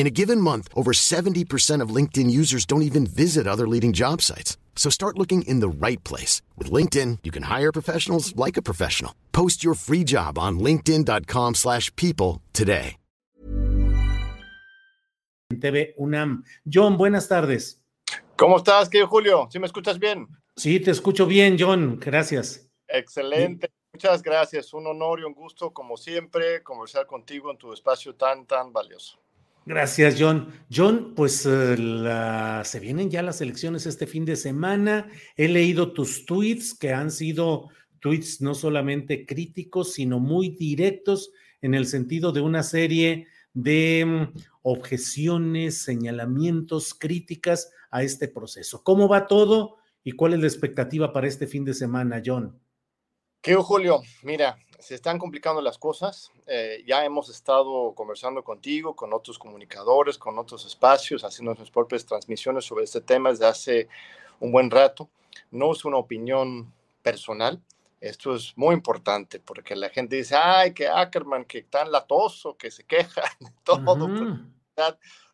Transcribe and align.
In 0.00 0.06
a 0.06 0.16
given 0.22 0.40
month, 0.40 0.66
over 0.74 0.92
70% 0.92 1.82
of 1.82 1.94
LinkedIn 1.94 2.30
users 2.30 2.64
don't 2.64 2.80
even 2.80 3.04
visit 3.04 3.46
other 3.46 3.68
leading 3.68 3.92
job 3.92 4.22
sites. 4.22 4.56
So 4.74 4.88
start 4.88 5.18
looking 5.18 5.42
in 5.42 5.60
the 5.60 5.68
right 5.68 6.02
place. 6.04 6.40
With 6.56 6.72
LinkedIn, 6.72 7.18
you 7.22 7.30
can 7.30 7.42
hire 7.42 7.70
professionals 7.70 8.34
like 8.34 8.56
a 8.56 8.62
professional. 8.62 9.12
Post 9.32 9.62
your 9.62 9.74
free 9.74 10.02
job 10.04 10.38
on 10.38 10.58
linkedin.com 10.58 11.54
slash 11.54 11.94
people 11.96 12.40
today. 12.54 12.96
TV 15.52 15.92
UNAM. 15.98 16.44
John, 16.66 16.96
buenas 16.96 17.28
tardes. 17.28 17.82
¿Cómo 18.36 18.56
estás, 18.56 18.88
querido 18.88 19.06
Julio? 19.08 19.48
¿Sí 19.52 19.58
me 19.58 19.66
escuchas 19.66 19.98
bien? 19.98 20.28
Sí, 20.56 20.80
te 20.80 20.92
escucho 20.92 21.26
bien, 21.26 21.58
John. 21.58 21.98
Gracias. 22.00 22.66
Excelente. 22.88 23.70
Muchas 23.92 24.22
gracias. 24.22 24.72
Un 24.72 24.86
honor 24.86 25.20
y 25.20 25.24
un 25.24 25.34
gusto, 25.34 25.74
como 25.74 25.98
siempre, 25.98 26.62
conversar 26.62 27.06
contigo 27.06 27.50
en 27.50 27.58
tu 27.58 27.74
espacio 27.74 28.14
tan, 28.14 28.46
tan 28.46 28.72
valioso. 28.72 29.20
Gracias, 29.70 30.16
John. 30.18 30.48
John, 30.68 31.14
pues 31.14 31.46
eh, 31.48 32.60
se 32.64 32.80
vienen 32.80 33.08
ya 33.08 33.22
las 33.22 33.40
elecciones 33.40 33.86
este 33.86 34.08
fin 34.08 34.24
de 34.24 34.34
semana. 34.34 35.08
He 35.36 35.46
leído 35.46 35.92
tus 35.92 36.26
tweets 36.26 36.74
que 36.74 36.92
han 36.92 37.12
sido 37.12 37.68
tweets 38.00 38.40
no 38.40 38.56
solamente 38.56 39.24
críticos, 39.24 39.92
sino 39.92 40.18
muy 40.18 40.48
directos 40.48 41.30
en 41.62 41.74
el 41.74 41.86
sentido 41.86 42.32
de 42.32 42.40
una 42.40 42.64
serie 42.64 43.28
de 43.54 44.04
mm, 44.34 44.40
objeciones, 44.62 45.84
señalamientos, 45.84 46.92
críticas 46.92 47.70
a 47.92 48.02
este 48.02 48.26
proceso. 48.26 48.82
¿Cómo 48.82 49.06
va 49.06 49.28
todo 49.28 49.76
y 50.02 50.10
cuál 50.10 50.34
es 50.34 50.40
la 50.40 50.48
expectativa 50.48 51.12
para 51.12 51.28
este 51.28 51.46
fin 51.46 51.64
de 51.64 51.74
semana, 51.74 52.20
John? 52.26 52.58
¿Qué, 53.40 53.54
Julio? 53.54 54.02
Mira, 54.24 54.58
se 54.80 54.94
están 54.94 55.18
complicando 55.18 55.60
las 55.60 55.78
cosas. 55.78 56.32
Eh, 56.46 56.82
ya 56.86 57.04
hemos 57.04 57.28
estado 57.28 57.94
conversando 57.94 58.42
contigo, 58.42 58.96
con 58.96 59.12
otros 59.12 59.38
comunicadores, 59.38 60.18
con 60.18 60.38
otros 60.38 60.64
espacios, 60.66 61.24
haciendo 61.24 61.50
nuestras 61.50 61.70
propias 61.70 62.04
transmisiones 62.04 62.64
sobre 62.64 62.84
este 62.84 63.00
tema 63.00 63.30
desde 63.30 63.46
hace 63.46 63.88
un 64.40 64.52
buen 64.52 64.70
rato. 64.70 65.08
No 65.50 65.72
es 65.72 65.84
una 65.84 65.98
opinión 65.98 66.72
personal. 67.02 67.60
Esto 68.00 68.34
es 68.34 68.56
muy 68.56 68.74
importante 68.74 69.38
porque 69.40 69.76
la 69.76 69.90
gente 69.90 70.16
dice, 70.16 70.34
ay, 70.34 70.72
que 70.72 70.88
Ackerman, 70.88 71.44
que 71.44 71.62
tan 71.62 71.92
latoso, 71.92 72.56
que 72.56 72.70
se 72.70 72.84
queja 72.84 73.22
de 73.40 73.50
todo. 73.62 74.08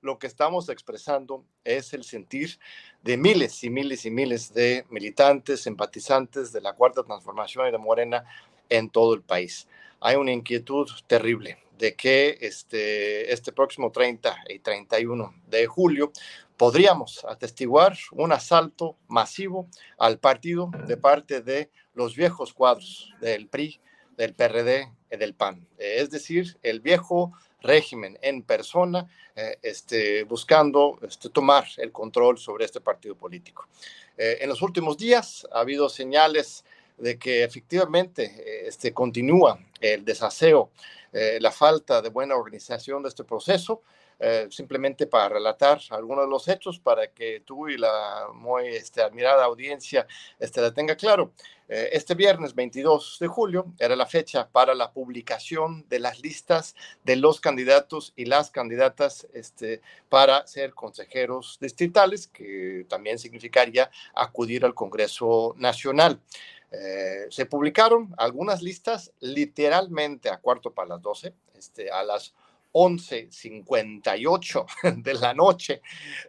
Lo 0.00 0.18
que 0.18 0.26
estamos 0.26 0.68
expresando 0.68 1.44
es 1.62 1.92
el 1.94 2.02
sentir 2.02 2.58
de 3.02 3.16
miles 3.16 3.62
y 3.62 3.70
miles 3.70 4.04
y 4.04 4.10
miles 4.10 4.52
de 4.52 4.84
militantes, 4.90 5.62
simpatizantes 5.62 6.52
de 6.52 6.60
la 6.60 6.72
Cuarta 6.72 7.04
Transformación 7.04 7.68
y 7.68 7.70
de 7.70 7.78
Morena 7.78 8.24
en 8.68 8.90
todo 8.90 9.14
el 9.14 9.22
país. 9.22 9.68
Hay 10.00 10.16
una 10.16 10.32
inquietud 10.32 10.88
terrible 11.06 11.58
de 11.78 11.94
que 11.94 12.38
este, 12.40 13.32
este 13.32 13.52
próximo 13.52 13.90
30 13.90 14.36
y 14.48 14.58
31 14.60 15.34
de 15.48 15.66
julio 15.66 16.12
podríamos 16.56 17.24
atestiguar 17.24 17.96
un 18.12 18.32
asalto 18.32 18.96
masivo 19.08 19.68
al 19.98 20.18
partido 20.18 20.70
de 20.86 20.96
parte 20.96 21.42
de 21.42 21.70
los 21.94 22.16
viejos 22.16 22.52
cuadros 22.52 23.12
del 23.20 23.48
PRI, 23.48 23.80
del 24.16 24.34
PRD 24.34 24.90
y 25.10 25.16
del 25.16 25.34
PAN. 25.34 25.66
Es 25.76 26.10
decir, 26.10 26.56
el 26.62 26.80
viejo 26.80 27.32
régimen 27.60 28.18
en 28.22 28.42
persona, 28.42 29.08
eh, 29.34 29.58
este, 29.62 30.24
buscando 30.24 30.98
este, 31.02 31.28
tomar 31.28 31.66
el 31.76 31.92
control 31.92 32.38
sobre 32.38 32.64
este 32.64 32.80
partido 32.80 33.14
político. 33.16 33.68
Eh, 34.16 34.38
en 34.40 34.48
los 34.48 34.62
últimos 34.62 34.96
días 34.96 35.46
ha 35.52 35.60
habido 35.60 35.88
señales 35.88 36.64
de 36.96 37.18
que 37.18 37.44
efectivamente 37.44 38.24
eh, 38.24 38.68
este, 38.68 38.92
continúa 38.92 39.58
el 39.80 40.04
desaseo, 40.04 40.70
eh, 41.12 41.38
la 41.40 41.50
falta 41.50 42.02
de 42.02 42.10
buena 42.10 42.36
organización 42.36 43.02
de 43.02 43.10
este 43.10 43.24
proceso, 43.24 43.82
eh, 44.18 44.46
simplemente 44.50 45.06
para 45.06 45.28
relatar 45.28 45.78
algunos 45.90 46.24
de 46.24 46.30
los 46.30 46.48
hechos 46.48 46.78
para 46.78 47.08
que 47.08 47.42
tú 47.44 47.68
y 47.68 47.76
la 47.76 48.28
muy 48.32 48.68
este, 48.68 49.02
admirada 49.02 49.44
audiencia 49.44 50.06
este, 50.38 50.62
la 50.62 50.72
tenga 50.72 50.96
claro. 50.96 51.32
este 51.68 52.14
viernes 52.14 52.54
22 52.54 53.18
de 53.20 53.26
julio 53.26 53.66
era 53.78 53.94
la 53.94 54.06
fecha 54.06 54.48
para 54.48 54.72
la 54.74 54.92
publicación 54.92 55.84
de 55.90 55.98
las 55.98 56.20
listas 56.20 56.74
de 57.04 57.16
los 57.16 57.40
candidatos 57.40 58.14
y 58.16 58.24
las 58.24 58.50
candidatas 58.50 59.26
este, 59.34 59.82
para 60.08 60.46
ser 60.46 60.72
consejeros 60.72 61.58
distritales, 61.60 62.28
que 62.28 62.86
también 62.88 63.18
significaría 63.18 63.90
acudir 64.14 64.64
al 64.64 64.74
Congreso 64.74 65.54
Nacional. 65.58 66.20
Eh, 66.72 67.26
se 67.30 67.46
publicaron 67.46 68.12
algunas 68.18 68.62
listas 68.62 69.12
literalmente 69.20 70.28
a 70.28 70.38
cuarto 70.38 70.72
para 70.72 70.88
las 70.88 71.02
12, 71.02 71.32
este, 71.54 71.90
a 71.90 72.02
las 72.02 72.34
11.58 72.72 74.66
de 75.02 75.14
la 75.14 75.32
noche, 75.32 75.80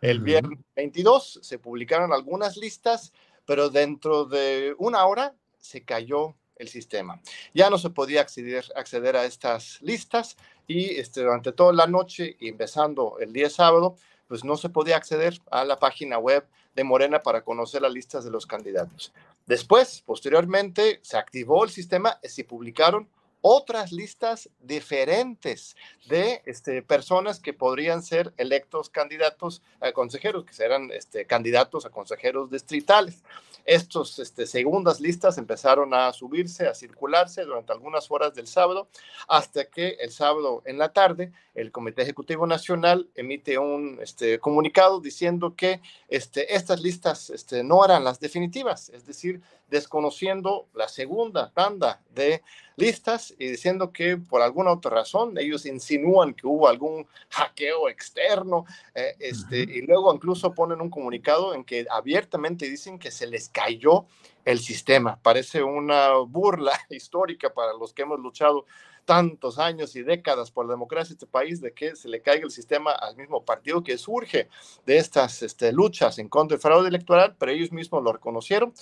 el 0.01 0.19
viernes 0.21 0.59
22, 0.75 1.39
se 1.41 1.59
publicaron 1.59 2.13
algunas 2.13 2.55
listas, 2.55 3.11
pero 3.45 3.69
dentro 3.69 4.25
de 4.25 4.73
una 4.77 5.05
hora 5.05 5.33
se 5.59 5.83
cayó 5.83 6.35
el 6.55 6.69
sistema. 6.69 7.21
Ya 7.53 7.69
no 7.69 7.77
se 7.77 7.89
podía 7.89 8.21
acceder, 8.21 8.65
acceder 8.75 9.17
a 9.17 9.25
estas 9.25 9.81
listas 9.81 10.37
y 10.67 10.95
este, 10.97 11.21
durante 11.21 11.51
toda 11.51 11.73
la 11.73 11.87
noche 11.87 12.37
y 12.39 12.47
empezando 12.49 13.17
el 13.19 13.33
día 13.33 13.49
sábado, 13.49 13.95
pues 14.27 14.43
no 14.43 14.57
se 14.57 14.69
podía 14.69 14.97
acceder 14.97 15.39
a 15.51 15.65
la 15.65 15.79
página 15.79 16.17
web 16.17 16.45
de 16.77 16.83
Morena 16.83 17.19
para 17.19 17.41
conocer 17.41 17.81
las 17.81 17.91
listas 17.91 18.23
de 18.23 18.29
los 18.29 18.45
candidatos. 18.45 19.11
Después, 19.47 20.03
posteriormente, 20.05 20.99
se 21.01 21.17
activó 21.17 21.63
el 21.63 21.71
sistema 21.71 22.19
y 22.23 22.29
se 22.29 22.43
publicaron 22.43 23.09
otras 23.41 23.91
listas 23.91 24.49
diferentes 24.59 25.75
de 26.07 26.43
este, 26.45 26.83
personas 26.83 27.39
que 27.39 27.53
podrían 27.53 28.03
ser 28.03 28.31
electos 28.37 28.89
candidatos 28.89 29.63
a 29.79 29.91
consejeros, 29.91 30.45
que 30.45 30.53
serán 30.53 30.91
este, 30.91 31.25
candidatos 31.25 31.85
a 31.85 31.89
consejeros 31.89 32.51
distritales. 32.51 33.23
Estas 33.67 34.17
este, 34.19 34.47
segundas 34.47 35.01
listas 35.01 35.37
empezaron 35.37 35.93
a 35.93 36.13
subirse, 36.13 36.69
a 36.69 36.73
circularse 36.73 37.43
durante 37.43 37.73
algunas 37.73 38.09
horas 38.09 38.33
del 38.33 38.47
sábado, 38.47 38.87
hasta 39.27 39.65
que 39.65 39.97
el 39.99 40.09
sábado 40.09 40.63
en 40.65 40.77
la 40.77 40.93
tarde 40.93 41.33
el 41.53 41.73
Comité 41.73 42.03
Ejecutivo 42.03 42.47
Nacional 42.47 43.09
emite 43.13 43.57
un 43.57 43.99
este, 44.01 44.39
comunicado 44.39 45.01
diciendo 45.01 45.53
que 45.57 45.81
este, 46.07 46.55
estas 46.55 46.81
listas 46.81 47.29
este, 47.29 47.61
no 47.61 47.83
eran 47.83 48.05
las 48.05 48.21
definitivas, 48.21 48.87
es 48.89 49.05
decir, 49.05 49.41
desconociendo 49.69 50.67
la 50.73 50.87
segunda 50.87 51.51
tanda 51.51 52.01
de 52.15 52.41
listas 52.77 53.33
y 53.37 53.49
diciendo 53.49 53.91
que 53.91 54.17
por 54.17 54.41
alguna 54.41 54.71
otra 54.71 54.91
razón 54.91 55.37
ellos 55.37 55.65
insinúan 55.65 56.33
que 56.33 56.45
hubo 56.45 56.67
algún 56.67 57.07
hackeo 57.29 57.89
externo 57.89 58.65
eh, 58.93 59.15
este, 59.19 59.59
y 59.61 59.81
luego 59.81 60.13
incluso 60.13 60.53
ponen 60.53 60.79
un 60.79 60.89
comunicado 60.89 61.55
en 61.55 61.63
que 61.63 61.87
abiertamente 61.89 62.69
dicen 62.69 62.99
que 62.99 63.11
se 63.11 63.27
les 63.27 63.49
cayó 63.57 64.05
el 64.45 64.59
sistema. 64.59 65.19
Parece 65.21 65.63
una 65.63 66.11
burla 66.27 66.79
histórica 66.91 67.51
para 67.51 67.73
los 67.73 67.91
que 67.91 68.03
hemos 68.03 68.19
luchado 68.19 68.65
tantos 69.03 69.57
años 69.57 69.95
y 69.95 70.03
décadas 70.03 70.51
por 70.51 70.65
la 70.65 70.73
democracia 70.73 71.09
de 71.09 71.13
este 71.13 71.25
país, 71.27 71.61
de 71.61 71.73
que 71.73 71.95
se 71.95 72.09
le 72.09 72.21
caiga 72.21 72.43
el 72.43 72.51
sistema 72.51 72.91
al 72.91 73.15
mismo 73.15 73.43
partido 73.43 73.83
que 73.83 73.97
surge 73.97 74.49
de 74.85 74.97
estas 74.97 75.41
este, 75.41 75.71
luchas 75.71 76.19
en 76.19 76.27
contra 76.27 76.55
del 76.55 76.61
fraude 76.61 76.89
electoral, 76.89 77.35
pero 77.39 77.51
ellos 77.51 77.71
mismos 77.71 78.03
lo 78.03 78.13
reconocieron. 78.13 78.73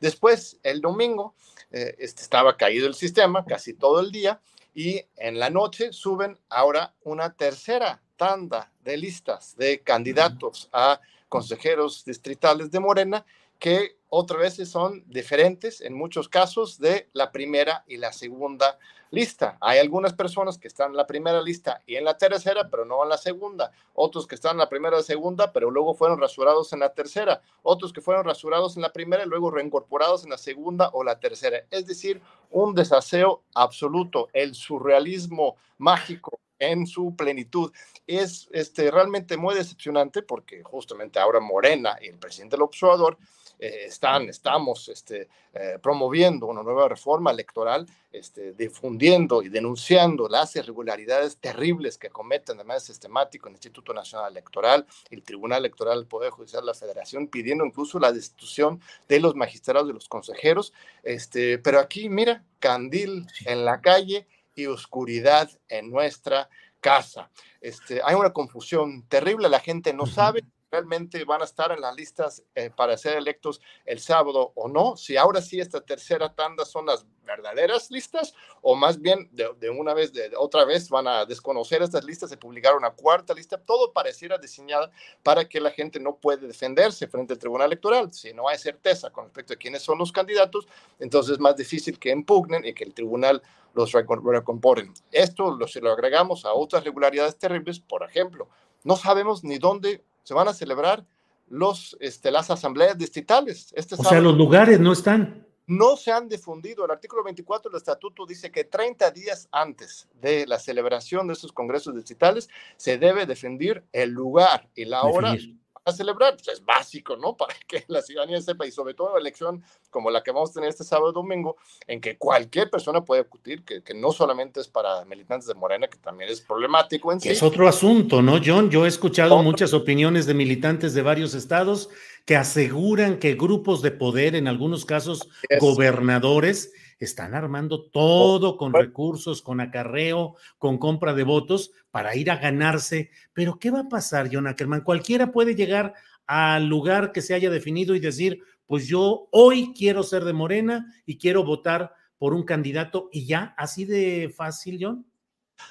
Después, 0.00 0.58
el 0.62 0.80
domingo, 0.80 1.34
eh, 1.70 1.94
este, 1.98 2.22
estaba 2.22 2.56
caído 2.56 2.86
el 2.86 2.94
sistema 2.94 3.44
casi 3.44 3.74
todo 3.74 4.00
el 4.00 4.10
día 4.10 4.40
y 4.74 5.02
en 5.16 5.38
la 5.38 5.50
noche 5.50 5.92
suben 5.92 6.38
ahora 6.48 6.94
una 7.02 7.34
tercera 7.34 8.02
tanda 8.16 8.72
de 8.82 8.96
listas 8.96 9.56
de 9.56 9.80
candidatos 9.82 10.68
a 10.72 11.00
consejeros 11.28 12.04
distritales 12.04 12.70
de 12.70 12.80
Morena 12.80 13.24
que 13.58 13.96
otra 14.16 14.38
vez 14.38 14.56
son 14.68 15.02
diferentes 15.06 15.80
en 15.80 15.92
muchos 15.92 16.28
casos 16.28 16.78
de 16.78 17.08
la 17.12 17.32
primera 17.32 17.84
y 17.88 17.96
la 17.96 18.12
segunda 18.12 18.78
lista. 19.10 19.58
Hay 19.60 19.78
algunas 19.78 20.12
personas 20.12 20.56
que 20.56 20.68
están 20.68 20.92
en 20.92 20.96
la 20.96 21.06
primera 21.06 21.42
lista 21.42 21.82
y 21.84 21.96
en 21.96 22.04
la 22.04 22.16
tercera, 22.16 22.68
pero 22.70 22.84
no 22.84 23.02
en 23.02 23.08
la 23.08 23.16
segunda. 23.16 23.72
Otros 23.92 24.26
que 24.26 24.36
están 24.36 24.52
en 24.52 24.58
la 24.58 24.68
primera 24.68 25.00
y 25.00 25.02
segunda, 25.02 25.52
pero 25.52 25.70
luego 25.70 25.94
fueron 25.94 26.20
rasurados 26.20 26.72
en 26.72 26.80
la 26.80 26.94
tercera. 26.94 27.42
Otros 27.62 27.92
que 27.92 28.00
fueron 28.00 28.24
rasurados 28.24 28.76
en 28.76 28.82
la 28.82 28.92
primera 28.92 29.24
y 29.24 29.28
luego 29.28 29.50
reincorporados 29.50 30.24
en 30.24 30.30
la 30.30 30.38
segunda 30.38 30.90
o 30.92 31.02
la 31.02 31.18
tercera. 31.18 31.64
Es 31.70 31.86
decir, 31.86 32.20
un 32.50 32.74
desaseo 32.74 33.42
absoluto, 33.54 34.28
el 34.32 34.54
surrealismo 34.54 35.56
mágico 35.78 36.38
en 36.58 36.86
su 36.86 37.16
plenitud. 37.16 37.72
Es 38.06 38.48
este, 38.52 38.90
realmente 38.90 39.36
muy 39.36 39.54
decepcionante 39.54 40.22
porque 40.22 40.62
justamente 40.62 41.18
ahora 41.18 41.40
Morena 41.40 41.96
el 42.00 42.18
presidente 42.18 42.56
del 42.56 42.62
observador 42.62 43.18
eh, 43.58 43.84
están, 43.86 44.28
estamos 44.28 44.88
este, 44.88 45.28
eh, 45.52 45.78
promoviendo 45.82 46.46
una 46.46 46.62
nueva 46.62 46.88
reforma 46.88 47.30
electoral, 47.30 47.86
este, 48.12 48.52
difundiendo 48.52 49.42
y 49.42 49.48
denunciando 49.48 50.28
las 50.28 50.54
irregularidades 50.56 51.36
terribles 51.38 51.98
que 51.98 52.10
cometen 52.10 52.58
de 52.58 52.64
manera 52.64 52.80
sistemática 52.80 53.48
el 53.48 53.54
Instituto 53.54 53.92
Nacional 53.92 54.30
Electoral, 54.30 54.86
el 55.10 55.22
Tribunal 55.22 55.60
Electoral, 55.60 55.98
el 55.98 56.06
Poder 56.06 56.30
Judicial 56.30 56.62
de 56.62 56.66
la 56.66 56.74
Federación, 56.74 57.28
pidiendo 57.28 57.64
incluso 57.64 57.98
la 57.98 58.12
destitución 58.12 58.80
de 59.08 59.20
los 59.20 59.34
magistrados, 59.34 59.88
de 59.88 59.94
los 59.94 60.08
consejeros. 60.08 60.72
Este, 61.02 61.58
pero 61.58 61.78
aquí, 61.78 62.08
mira, 62.08 62.44
candil 62.58 63.26
en 63.46 63.64
la 63.64 63.80
calle 63.80 64.26
y 64.54 64.66
oscuridad 64.66 65.50
en 65.68 65.90
nuestra 65.90 66.48
casa. 66.80 67.30
Este, 67.60 68.00
hay 68.04 68.14
una 68.14 68.32
confusión 68.32 69.02
terrible, 69.08 69.48
la 69.48 69.60
gente 69.60 69.92
no 69.92 70.06
sabe 70.06 70.44
realmente 70.74 71.24
van 71.24 71.40
a 71.40 71.44
estar 71.44 71.70
en 71.70 71.80
las 71.80 71.94
listas 71.94 72.42
eh, 72.56 72.68
para 72.68 72.96
ser 72.96 73.16
electos 73.16 73.60
el 73.84 74.00
sábado 74.00 74.50
o 74.56 74.66
no, 74.66 74.96
si 74.96 75.16
ahora 75.16 75.40
sí 75.40 75.60
esta 75.60 75.80
tercera 75.80 76.34
tanda 76.34 76.64
son 76.64 76.86
las 76.86 77.06
verdaderas 77.24 77.92
listas 77.92 78.34
o 78.60 78.74
más 78.74 79.00
bien 79.00 79.30
de, 79.32 79.70
una 79.70 79.94
vez, 79.94 80.12
de, 80.12 80.32
otra 80.36 80.64
vez 80.64 80.90
van 80.90 81.06
a 81.06 81.24
desconocer 81.24 81.80
estas 81.80 82.04
listas 82.04 82.32
y 82.32 82.36
publicar 82.36 82.76
una 82.76 82.90
cuarta 82.90 83.32
lista, 83.34 83.56
todo 83.56 83.92
pareciera 83.92 84.36
diseñado 84.36 84.90
para 85.22 85.48
que 85.48 85.60
la 85.60 85.70
gente 85.70 86.00
no 86.00 86.16
puede 86.16 86.48
defenderse 86.48 87.06
frente 87.06 87.34
al 87.34 87.38
Tribunal 87.38 87.68
Electoral. 87.68 88.12
Si 88.12 88.34
no 88.34 88.48
hay 88.48 88.58
certeza 88.58 89.10
con 89.10 89.24
respecto 89.24 89.54
a 89.54 89.56
quiénes 89.56 89.82
son 89.82 89.98
los 89.98 90.10
candidatos, 90.10 90.66
entonces 90.98 91.34
es 91.34 91.38
más 91.38 91.56
difícil 91.56 92.00
que 92.00 92.10
impugnen 92.10 92.64
y 92.64 92.74
que 92.74 92.84
el 92.84 92.94
tribunal 92.94 93.42
los 93.74 93.92
recomponen. 93.92 94.92
Esto 95.12 95.52
lo, 95.52 95.68
si 95.68 95.80
lo 95.80 95.92
agregamos 95.92 96.44
a 96.44 96.52
otras 96.52 96.82
regularidades 96.84 97.36
terribles, 97.36 97.78
por 97.78 98.02
ejemplo, 98.02 98.48
no 98.84 98.96
sabemos 98.96 99.42
ni 99.44 99.58
dónde 99.58 100.04
se 100.24 100.34
van 100.34 100.48
a 100.48 100.52
celebrar 100.52 101.06
los, 101.48 101.96
este, 102.00 102.30
las 102.30 102.50
asambleas 102.50 102.98
distritales. 102.98 103.72
Este 103.76 103.94
o 103.94 104.02
sea, 104.02 104.20
los 104.20 104.36
lugares 104.36 104.80
no 104.80 104.92
están. 104.92 105.46
No 105.66 105.96
se 105.96 106.12
han 106.12 106.28
difundido. 106.28 106.84
El 106.84 106.90
artículo 106.90 107.22
24 107.22 107.70
del 107.70 107.78
estatuto 107.78 108.26
dice 108.26 108.50
que 108.50 108.64
30 108.64 109.10
días 109.12 109.48
antes 109.50 110.08
de 110.20 110.46
la 110.46 110.58
celebración 110.58 111.26
de 111.26 111.34
esos 111.34 111.52
congresos 111.52 111.94
distritales 111.94 112.50
se 112.76 112.98
debe 112.98 113.24
defender 113.24 113.84
el 113.92 114.10
lugar 114.10 114.68
y 114.74 114.84
la 114.84 115.04
hora 115.04 115.36
a 115.84 115.92
celebrar. 115.92 116.36
Pues, 116.36 116.48
es 116.48 116.64
básico, 116.64 117.16
¿no? 117.16 117.36
Para 117.36 117.54
que 117.66 117.84
la 117.88 118.02
ciudadanía 118.02 118.40
sepa, 118.40 118.66
y 118.66 118.70
sobre 118.70 118.94
todo 118.94 119.10
una 119.10 119.20
elección 119.20 119.62
como 119.90 120.10
la 120.10 120.22
que 120.22 120.32
vamos 120.32 120.50
a 120.50 120.54
tener 120.54 120.70
este 120.70 120.84
sábado 120.84 121.12
domingo, 121.12 121.56
en 121.86 122.00
que 122.00 122.16
cualquier 122.16 122.70
persona 122.70 123.04
puede 123.04 123.22
acudir, 123.22 123.64
que, 123.64 123.82
que 123.82 123.94
no 123.94 124.10
solamente 124.12 124.60
es 124.60 124.68
para 124.68 125.04
militantes 125.04 125.46
de 125.46 125.54
Morena, 125.54 125.86
que 125.86 125.98
también 125.98 126.30
es 126.30 126.40
problemático 126.40 127.12
en 127.12 127.20
sí. 127.20 127.28
Es 127.28 127.42
otro 127.42 127.68
asunto, 127.68 128.22
¿no, 128.22 128.40
John? 128.44 128.70
Yo 128.70 128.84
he 128.84 128.88
escuchado 128.88 129.42
muchas 129.42 129.72
opiniones 129.72 130.26
de 130.26 130.34
militantes 130.34 130.94
de 130.94 131.02
varios 131.02 131.34
estados 131.34 131.90
que 132.24 132.36
aseguran 132.36 133.18
que 133.18 133.34
grupos 133.34 133.82
de 133.82 133.90
poder, 133.90 134.34
en 134.34 134.48
algunos 134.48 134.84
casos 134.84 135.28
gobernadores, 135.60 136.72
están 137.04 137.34
armando 137.34 137.84
todo 137.84 138.56
con 138.56 138.72
recursos, 138.72 139.42
con 139.42 139.60
acarreo, 139.60 140.36
con 140.58 140.78
compra 140.78 141.14
de 141.14 141.24
votos 141.24 141.72
para 141.90 142.16
ir 142.16 142.30
a 142.30 142.36
ganarse. 142.36 143.10
Pero 143.32 143.58
¿qué 143.58 143.70
va 143.70 143.80
a 143.80 143.88
pasar, 143.88 144.28
John 144.32 144.46
Ackerman? 144.46 144.82
Cualquiera 144.82 145.32
puede 145.32 145.54
llegar 145.54 145.94
al 146.26 146.66
lugar 146.66 147.12
que 147.12 147.22
se 147.22 147.34
haya 147.34 147.50
definido 147.50 147.94
y 147.94 148.00
decir, 148.00 148.40
pues 148.66 148.86
yo 148.86 149.28
hoy 149.30 149.72
quiero 149.76 150.02
ser 150.02 150.24
de 150.24 150.32
Morena 150.32 150.92
y 151.06 151.18
quiero 151.18 151.44
votar 151.44 151.94
por 152.18 152.34
un 152.34 152.44
candidato 152.44 153.08
y 153.12 153.26
ya, 153.26 153.54
así 153.56 153.84
de 153.84 154.32
fácil, 154.34 154.78
John. 154.80 155.06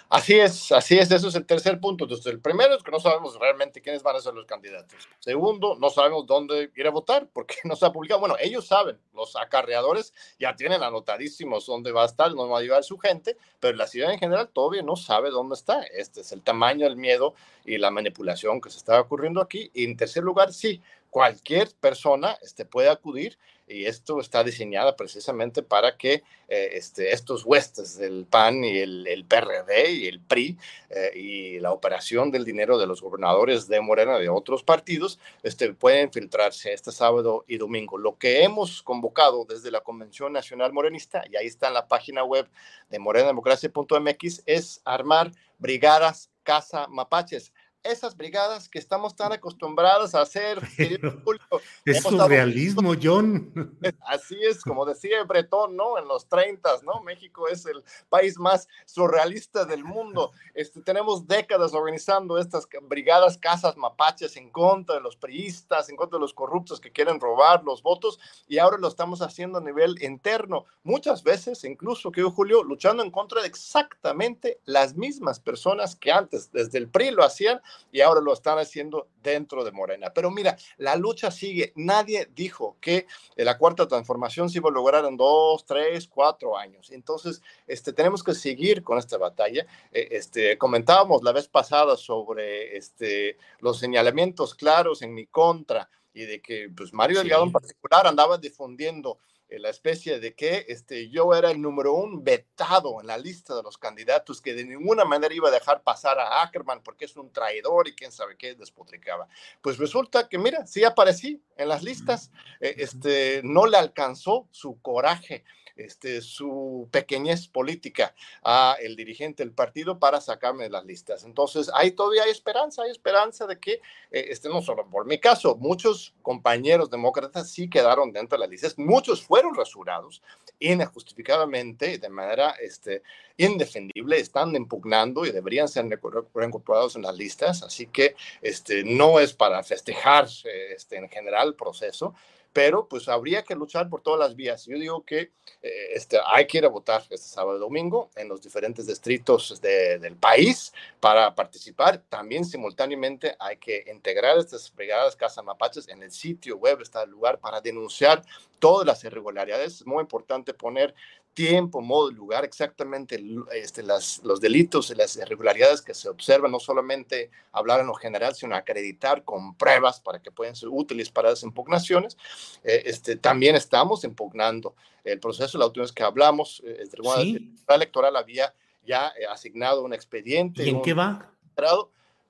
Así 0.10 0.40
es, 0.40 0.72
así 0.72 0.98
es, 0.98 1.10
eso 1.12 1.28
es 1.28 1.36
el 1.36 1.46
tercer 1.46 1.80
punto. 1.80 2.04
Entonces, 2.04 2.28
el 2.28 2.40
primero 2.40 2.76
es 2.76 2.84
que 2.84 2.92
no 2.92 3.00
sabemos 3.00 3.38
realmente 3.40 3.82
quiénes 3.82 4.04
van 4.04 4.16
a 4.16 4.20
ser 4.20 4.34
los 4.34 4.46
candidatos. 4.46 5.08
Segundo, 5.20 5.76
no 5.80 5.90
sabemos 5.90 6.28
dónde 6.28 6.72
ir 6.76 6.88
a 6.88 6.92
votar 6.92 7.28
porque 7.34 7.56
no 7.64 7.76
se 7.76 7.86
ha 7.86 7.92
publicado. 7.92 8.20
Bueno, 8.20 8.36
ellos 8.40 8.68
saben, 8.68 9.00
los 9.14 9.36
acarreadores 9.36 10.14
ya 10.40 10.56
tienen 10.56 10.84
anotadísimos 10.84 11.66
dónde 11.66 11.92
va 11.92 12.04
a 12.04 12.06
estar, 12.06 12.30
dónde 12.30 12.52
va 12.52 12.60
a 12.60 12.62
llevar 12.62 12.84
su 12.84 12.98
gente, 12.98 13.38
pero 13.60 13.76
la 13.76 13.88
ciudad 13.88 14.12
en 14.12 14.20
general 14.20 14.50
todavía 14.50 14.84
no 14.84 14.96
sabe 14.96 15.32
dónde 15.32 15.56
está. 15.56 15.82
Este 15.82 16.22
es 16.22 16.32
el 16.32 16.44
tamaño, 16.44 16.86
el 16.86 16.96
miedo 16.96 17.34
y 17.66 17.78
la 17.78 17.90
manipulación 17.90 18.62
que 18.62 18.70
se 18.70 18.78
está 18.78 19.00
ocurriendo 19.02 19.42
aquí. 19.42 19.72
Y 19.74 19.86
en 19.86 19.98
tercer 19.98 20.24
lugar, 20.24 20.54
sí, 20.54 20.82
cualquier 21.14 21.70
persona 21.80 22.40
este, 22.42 22.66
puede 22.66 22.90
acudir 22.90 23.38
y 23.68 23.86
esto 23.86 24.20
está 24.20 24.44
diseñado 24.44 24.96
precisamente 24.96 25.62
para 25.62 25.96
que 25.96 26.24
eh, 26.48 26.70
este, 26.72 27.14
estos 27.14 27.46
huestes 27.46 27.98
del 27.98 28.26
PAN 28.26 28.64
y 28.64 28.80
el, 28.80 29.24
PRD 29.28 29.92
y 29.92 30.08
el 30.08 30.20
PRI 30.22 30.58
eh, 30.90 31.12
y 31.16 31.60
la 31.60 31.72
operación 31.72 32.32
del 32.32 32.44
dinero 32.44 32.80
de 32.80 32.88
los 32.88 33.00
gobernadores 33.00 33.68
de 33.68 33.80
Morena 33.80 34.18
de 34.18 34.28
otros 34.28 34.64
partidos 34.64 35.20
este, 35.44 35.72
pueden 35.76 36.12
filtrarse 36.12 36.74
este 36.74 36.92
sábado 36.92 37.46
y 37.48 37.58
domingo. 37.58 38.00
Lo 38.00 38.18
que 38.18 38.44
hemos 38.44 38.82
convocado 38.82 39.46
desde 39.46 39.70
la 39.70 39.82
Convención 39.82 40.34
Nacional 40.34 40.74
Morenista, 40.74 41.24
y 41.32 41.36
ahí 41.36 41.46
está 41.46 41.68
en 41.68 41.76
la 41.76 41.88
página 41.88 42.24
web 42.24 42.50
de 42.90 42.98
morenademocracia.mx, 42.98 44.42
es 44.48 44.82
armar 44.84 45.32
brigadas 45.60 46.32
Casa 46.42 46.88
Mapaches 46.88 47.54
esas 47.84 48.16
brigadas 48.16 48.70
que 48.70 48.80
estamos 48.80 49.16
tan 49.16 49.32
acostumbrados 49.34 50.16
a 50.16 50.22
hacer. 50.22 50.60
es 51.86 52.04
surrealismo, 52.04 52.94
John. 53.02 53.78
Así 54.08 54.38
es, 54.42 54.62
como 54.62 54.86
decía 54.86 55.24
Bretón, 55.24 55.76
¿no? 55.76 55.98
En 55.98 56.08
los 56.08 56.28
30, 56.28 56.70
¿no? 56.84 57.02
México 57.02 57.48
es 57.48 57.66
el 57.66 57.84
país 58.10 58.38
más 58.40 58.68
surrealista 58.86 59.66
del 59.66 59.84
mundo. 59.84 60.32
Este, 60.54 60.82
tenemos 60.82 61.28
décadas 61.28 61.74
organizando 61.74 62.38
estas 62.38 62.68
brigadas 62.84 63.38
casas 63.38 63.76
mapaches 63.78 64.38
en 64.38 64.50
contra 64.50 64.96
de 64.96 65.02
los 65.02 65.16
priistas, 65.16 65.90
en 65.90 65.96
contra 65.96 66.18
de 66.18 66.22
los 66.22 66.34
corruptos 66.34 66.80
que 66.80 66.92
quieren 66.92 67.20
robar 67.20 67.64
los 67.64 67.84
votos, 67.84 68.20
y 68.48 68.58
ahora 68.58 68.78
lo 68.78 68.88
estamos 68.88 69.22
haciendo 69.22 69.58
a 69.58 69.62
nivel 69.62 70.02
interno. 70.02 70.66
Muchas 70.84 71.24
veces, 71.24 71.64
incluso, 71.64 72.12
que 72.12 72.24
Julio, 72.24 72.64
luchando 72.64 73.04
en 73.04 73.12
contra 73.12 73.42
de 73.42 73.48
exactamente 73.48 74.60
las 74.66 74.96
mismas 74.96 75.40
personas 75.40 75.96
que 75.96 76.12
antes, 76.12 76.52
desde 76.52 76.78
el 76.78 76.90
PRI 76.90 77.12
lo 77.12 77.24
hacían 77.24 77.62
y 77.92 78.02
ahora 78.02 78.22
lo 78.22 78.34
están 78.34 78.58
haciendo 78.60 79.08
dentro 79.22 79.64
de 79.64 79.72
Morena. 79.72 80.12
Pero 80.14 80.32
mira, 80.32 80.58
la 80.78 80.96
lucha 80.96 81.32
sigue. 81.32 81.74
Nadie 81.76 82.30
dijo 82.34 82.78
que 82.82 83.08
la 83.36 83.58
cuarta 83.58 83.88
transformación 83.88 84.50
se 84.50 84.60
iba 84.60 84.70
a 84.70 84.74
lograr 84.74 85.06
en 85.06 85.18
dos, 85.18 85.66
tres, 85.66 86.08
cuatro 86.08 86.58
años. 86.58 86.92
Entonces, 86.92 87.42
este, 87.68 87.94
tenemos 87.94 88.24
que 88.24 88.34
seguir 88.34 88.84
con 88.84 88.98
esta 88.98 89.18
batalla. 89.18 89.66
Eh, 89.92 90.10
este, 90.12 90.58
comentábamos 90.58 91.24
la 91.24 91.32
vez 91.32 91.48
pasada 91.48 91.98
sobre 91.98 92.78
este, 92.78 93.38
los 93.60 93.80
señalamientos 93.80 94.56
claros 94.56 95.02
en 95.02 95.14
mi 95.14 95.26
contra 95.28 95.90
y 96.14 96.26
de 96.26 96.42
que 96.42 96.70
pues, 96.76 96.94
Mario 96.94 97.20
Delgado 97.20 97.44
en 97.44 97.52
particular 97.52 98.08
andaba 98.08 98.38
difundiendo 98.38 99.20
la 99.60 99.70
especie 99.70 100.20
de 100.20 100.34
que 100.34 100.66
este, 100.68 101.10
yo 101.10 101.34
era 101.34 101.52
el 101.52 101.62
número 101.62 101.94
un 101.94 102.24
vetado 102.24 103.00
en 103.02 103.08
la 103.08 103.18
lista 103.18 103.56
de 103.56 103.64
los 103.64 103.78
candidatos 103.78 104.42
que 104.42 104.54
de 104.54 104.66
ninguna 104.66 105.06
manera 105.06 105.34
iba 105.34 105.50
a 105.50 105.52
dejar 105.52 105.84
pasar 105.84 106.20
a 106.20 106.42
Ackerman 106.42 106.82
porque 106.84 107.06
es 107.06 107.16
un 107.16 107.32
traidor 107.32 107.88
y 107.88 107.96
quién 107.96 108.12
sabe 108.12 108.38
qué 108.38 108.56
despotricaba. 108.56 109.28
Pues 109.62 109.78
resulta 109.78 110.28
que, 110.28 110.38
mira, 110.38 110.66
sí 110.66 110.84
aparecí 110.84 111.42
en 111.58 111.70
las 111.70 111.84
listas, 111.84 112.32
eh, 112.60 112.76
este, 112.78 113.42
no 113.44 113.66
le 113.66 113.78
alcanzó 113.78 114.48
su 114.52 114.82
coraje 114.82 115.44
este, 115.76 116.22
su 116.22 116.88
pequeñez 116.92 117.48
política 117.48 118.14
a 118.44 118.76
el 118.82 118.96
dirigente 118.96 119.44
del 119.44 119.54
partido 119.54 120.00
para 120.00 120.22
sacarme 120.22 120.64
de 120.64 120.70
las 120.70 120.86
listas. 120.86 121.24
Entonces, 121.24 121.70
ahí 121.74 121.92
todavía 121.92 122.24
hay 122.24 122.32
esperanza, 122.32 122.84
hay 122.84 122.92
esperanza 122.92 123.48
de 123.48 123.60
que, 123.60 123.74
eh, 124.12 124.28
este, 124.30 124.50
no 124.50 124.62
solo 124.62 124.88
por 124.90 125.06
mi 125.06 125.20
caso, 125.20 125.56
muchos 125.56 126.14
compañeros 126.22 126.90
demócratas 126.90 127.50
sí 127.50 127.70
quedaron 127.70 128.12
dentro 128.12 128.38
de 128.38 128.42
las 128.42 128.50
listas, 128.50 128.78
muchos 128.78 129.24
fueron 129.24 129.56
rasurados 129.56 130.22
injustificadamente, 130.60 131.98
de 131.98 132.10
manera 132.10 132.52
este, 132.62 133.02
indefendible, 133.38 134.20
están 134.20 134.56
impugnando 134.56 135.26
y 135.26 135.32
deberían 135.32 135.68
ser 135.68 135.86
reincorporados 136.34 136.96
en 136.96 137.02
las 137.02 137.16
listas, 137.16 137.64
así 137.64 137.88
que 137.88 138.16
este, 138.42 138.84
no 138.84 139.20
es 139.20 139.34
para 139.34 139.64
festejar 139.64 140.28
este, 140.46 140.98
en 140.98 141.10
general 141.10 141.50
el 141.50 141.56
proceso, 141.56 142.14
pero 142.54 142.88
pues 142.88 143.10
habría 143.10 143.44
que 143.44 143.56
luchar 143.56 143.90
por 143.90 144.02
todas 144.02 144.20
las 144.20 144.36
vías. 144.36 144.66
Yo 144.68 144.78
digo 144.78 145.04
que 145.04 145.32
eh, 145.62 145.90
este, 145.94 146.20
hay 146.26 146.46
que 146.46 146.60
ir 146.60 146.66
a 146.66 146.70
votar 146.70 147.02
este 147.10 147.28
sábado 147.28 147.58
y 147.58 147.60
domingo 147.60 148.12
en 148.16 148.30
los 148.30 148.42
diferentes 148.42 148.86
distritos 148.86 149.60
del 149.60 150.16
país 150.16 150.72
para 151.00 151.34
participar. 151.34 152.04
También 152.10 152.46
simultáneamente 152.46 153.36
hay 153.40 153.58
que 153.58 153.84
integrar 153.92 154.38
estas 154.38 154.74
brigadas 154.74 155.16
Casa 155.16 155.42
Mapaches 155.42 155.90
en 155.90 156.04
el 156.04 156.12
sitio 156.12 156.58
web, 156.58 156.80
está 156.82 157.04
el 157.04 157.10
lugar 157.10 157.40
para 157.40 157.60
denunciar 157.60 158.22
todas 158.60 158.86
las 158.86 159.04
irregularidades. 159.04 159.82
Es 159.82 159.88
muy 159.88 160.02
importante 160.02 160.54
poner 160.54 160.94
tiempo, 161.34 161.82
modo 161.82 162.12
lugar, 162.12 162.46
exactamente 162.46 163.24
este, 163.54 163.84
las, 163.84 164.22
los 164.24 164.40
delitos 164.40 164.90
y 164.92 164.96
las 164.96 165.16
irregularidades 165.16 165.82
que 165.82 165.94
se 165.94 166.10
observan, 166.10 166.52
no 166.52 166.60
solamente 166.60 167.32
hablar 167.52 167.80
en 167.80 167.88
lo 167.88 167.94
general, 167.94 168.36
sino 168.36 168.56
acreditar 168.56 169.24
con 169.24 169.56
pruebas 169.56 170.00
para 170.00 170.20
que 170.20 170.32
puedan 170.32 170.56
ser 170.56 170.70
útiles 170.70 171.10
para 171.10 171.30
las 171.30 171.44
impugnaciones. 171.44 172.18
Eh, 172.64 172.84
este, 172.86 173.16
también 173.16 173.56
estamos 173.56 174.04
impugnando 174.04 174.76
el 175.04 175.20
proceso, 175.20 175.58
la 175.58 175.66
última 175.66 175.84
vez 175.84 175.92
que 175.92 176.04
hablamos, 176.04 176.62
eh, 176.66 176.78
el 176.82 176.90
Tribunal 176.90 177.52
Electoral 177.68 178.16
había 178.16 178.54
ya 178.86 179.14
eh, 179.20 179.26
asignado 179.30 179.84
un 179.84 179.94
expediente. 179.94 180.64
¿Y 180.64 180.70
en 180.70 180.82
qué 180.82 180.94
va? 180.94 181.30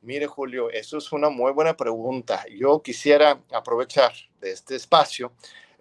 Mire, 0.02 0.28
Julio, 0.28 0.70
eso 0.70 0.98
es 0.98 1.14
una 1.14 1.30
muy 1.30 1.54
buena 1.54 1.78
pregunta. 1.78 2.44
Yo 2.52 2.82
quisiera 2.82 3.40
aprovechar 3.54 4.12
de 4.42 4.52
este 4.52 4.76
espacio 4.76 5.32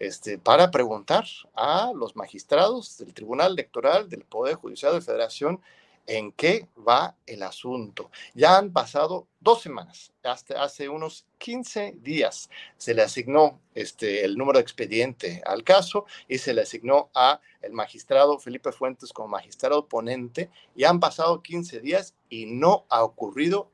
este, 0.03 0.37
para 0.37 0.73
preguntar 0.73 1.25
a 1.55 1.93
los 1.95 2.17
magistrados 2.17 2.99
del 2.99 3.15
Tribunal 3.15 3.53
Electoral, 3.53 4.09
del 4.09 4.25
Poder 4.25 4.57
Judicial 4.57 4.95
de 4.95 5.01
Federación, 5.01 5.61
en 6.09 6.33
qué 6.33 6.67
va 6.77 7.15
el 7.25 7.45
asunto. 7.45 8.11
Ya 8.35 8.59
han 8.59 8.73
pasado 8.73 9.29
dos 9.39 9.63
semanas, 9.63 10.13
hasta 10.25 10.61
hace 10.61 10.89
unos 10.89 11.25
15 11.39 11.95
días 12.01 12.51
se 12.77 12.95
le 12.95 13.03
asignó 13.03 13.61
este, 13.75 14.25
el 14.25 14.37
número 14.37 14.59
de 14.59 14.63
expediente 14.63 15.41
al 15.47 15.63
caso 15.63 16.07
y 16.27 16.39
se 16.39 16.53
le 16.53 16.63
asignó 16.63 17.11
a 17.15 17.41
el 17.61 17.73
magistrado 17.73 18.41
Felipe 18.41 18.73
Fuentes 18.73 19.13
como 19.13 19.29
magistrado 19.29 19.87
ponente 19.87 20.51
y 20.75 20.83
han 20.83 20.99
pasado 20.99 21.43
15 21.43 21.79
días 21.79 22.17
y 22.29 22.47
no 22.47 22.87
ha 22.89 23.05
ocurrido 23.05 23.71